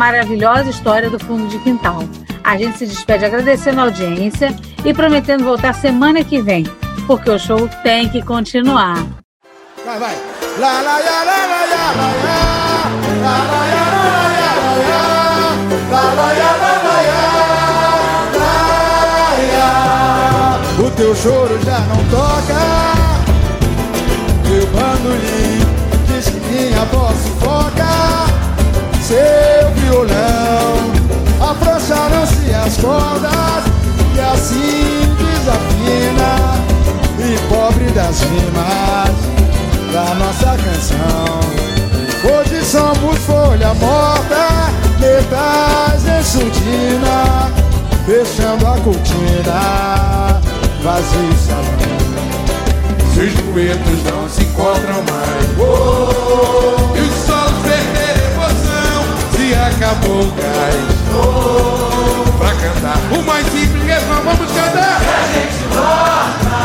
maravilhosa 0.04 0.70
história 0.70 1.10
do 1.10 1.18
fundo 1.18 1.47
de 1.47 1.58
quintal. 1.60 2.04
A 2.43 2.58
gente 2.58 2.78
se 2.78 2.86
despede 2.86 3.24
agradecendo 3.24 3.80
a 3.80 3.84
audiência 3.86 4.54
e 4.84 4.93
prometendo 4.93 5.45
voltar 5.45 5.74
semana 5.74 6.26
que 6.26 6.41
vem, 6.41 6.66
porque 7.08 7.30
o 7.30 7.39
show 7.39 7.70
tem 7.84 8.10
que 8.10 8.22
continuar. 8.22 8.95
Vai, 9.86 9.99
vai. 9.99 10.16
Lá, 10.60 10.82
lá, 10.82 10.99
lá, 10.99 11.24
lá, 11.24 11.45
lá, 11.45 11.66
lá, 11.66 11.84
lá, 11.95 12.34
O 20.80 20.91
teu 20.91 21.16
choro 21.16 21.60
já 21.64 21.80
não 21.80 22.04
toca, 22.10 22.60
teu 24.43 24.68
bandolim. 24.68 25.43
Afrouxaram-se 31.54 32.54
as 32.54 32.78
cordas 32.78 33.64
e 34.16 34.20
assim 34.20 35.16
desafina 35.18 36.32
E 37.20 37.38
pobre 37.47 37.86
das 37.91 38.22
rimas 38.22 39.34
da 39.93 40.16
nossa 40.16 40.58
canção. 40.58 41.39
Hoje 42.24 42.66
somos 42.66 43.20
folha 43.26 43.74
morta, 43.76 44.72
metais 44.99 46.04
surdina 46.26 47.51
deixando 48.08 48.66
a 48.66 48.78
cortina, 48.80 50.41
vazio 50.82 51.34
salão. 51.45 51.78
Se 53.14 53.20
os 53.20 53.34
duetos 53.34 54.04
não 54.12 54.28
se 54.28 54.43
encontram 54.43 55.04
mais. 55.04 55.45
Oh, 55.60 56.83
se 59.74 59.84
acabou 59.84 60.21
o 60.21 60.32
gás 60.32 60.76
oh, 61.15 62.38
Pra 62.38 62.49
cantar. 62.49 62.97
O 63.11 63.24
mais 63.24 63.45
simples 63.47 63.84
refrão 63.84 64.21
Vamos 64.24 64.51
cantar. 64.51 65.01
E 65.01 65.09
a 65.09 65.26
gente 65.34 65.63
volta 65.74 66.63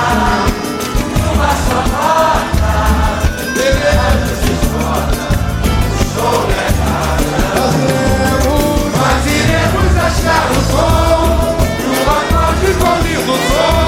Numa 1.24 1.52
só 1.68 1.80
nota 1.88 2.72
Beleza 3.54 4.30
se 4.36 4.50
esgota 4.52 5.24
Show 6.12 6.40
Fazemos 7.54 8.92
Mas 9.00 9.22
iremos 9.26 9.92
achar 9.96 10.44
o 10.50 10.54
som 10.70 11.56
E 11.80 11.88
o 11.96 12.10
acorde 12.10 12.68
com 12.74 12.94
lindo 13.06 13.32
som 13.32 13.87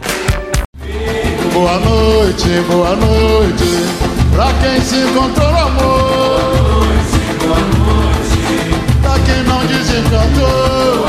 Boa 1.53 1.77
noite, 1.79 2.47
boa 2.69 2.95
noite, 2.95 3.85
pra 4.33 4.53
quem 4.61 4.81
se 4.81 4.95
encontrou 4.95 5.49
amor. 5.49 6.87
Pra 9.01 9.19
quem 9.19 9.43
não 9.43 9.65
desencantou. 9.65 11.07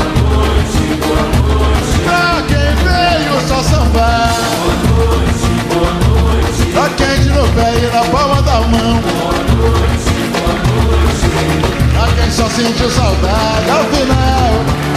Pra 2.03 2.43
quem 2.49 2.75
veio 2.83 3.47
só 3.47 3.63
sambar. 3.63 4.35
Pra 6.73 6.89
quem 6.89 7.23
tirou 7.23 7.47
pé 7.47 7.73
e 7.77 7.95
na 7.95 8.03
palma 8.11 8.41
da 8.41 8.59
mão. 8.67 9.01
Pra 11.93 12.07
quem 12.21 12.31
só 12.31 12.49
sentiu 12.49 12.89
saudade 12.91 13.69
ao 13.69 13.85
final 13.85 14.92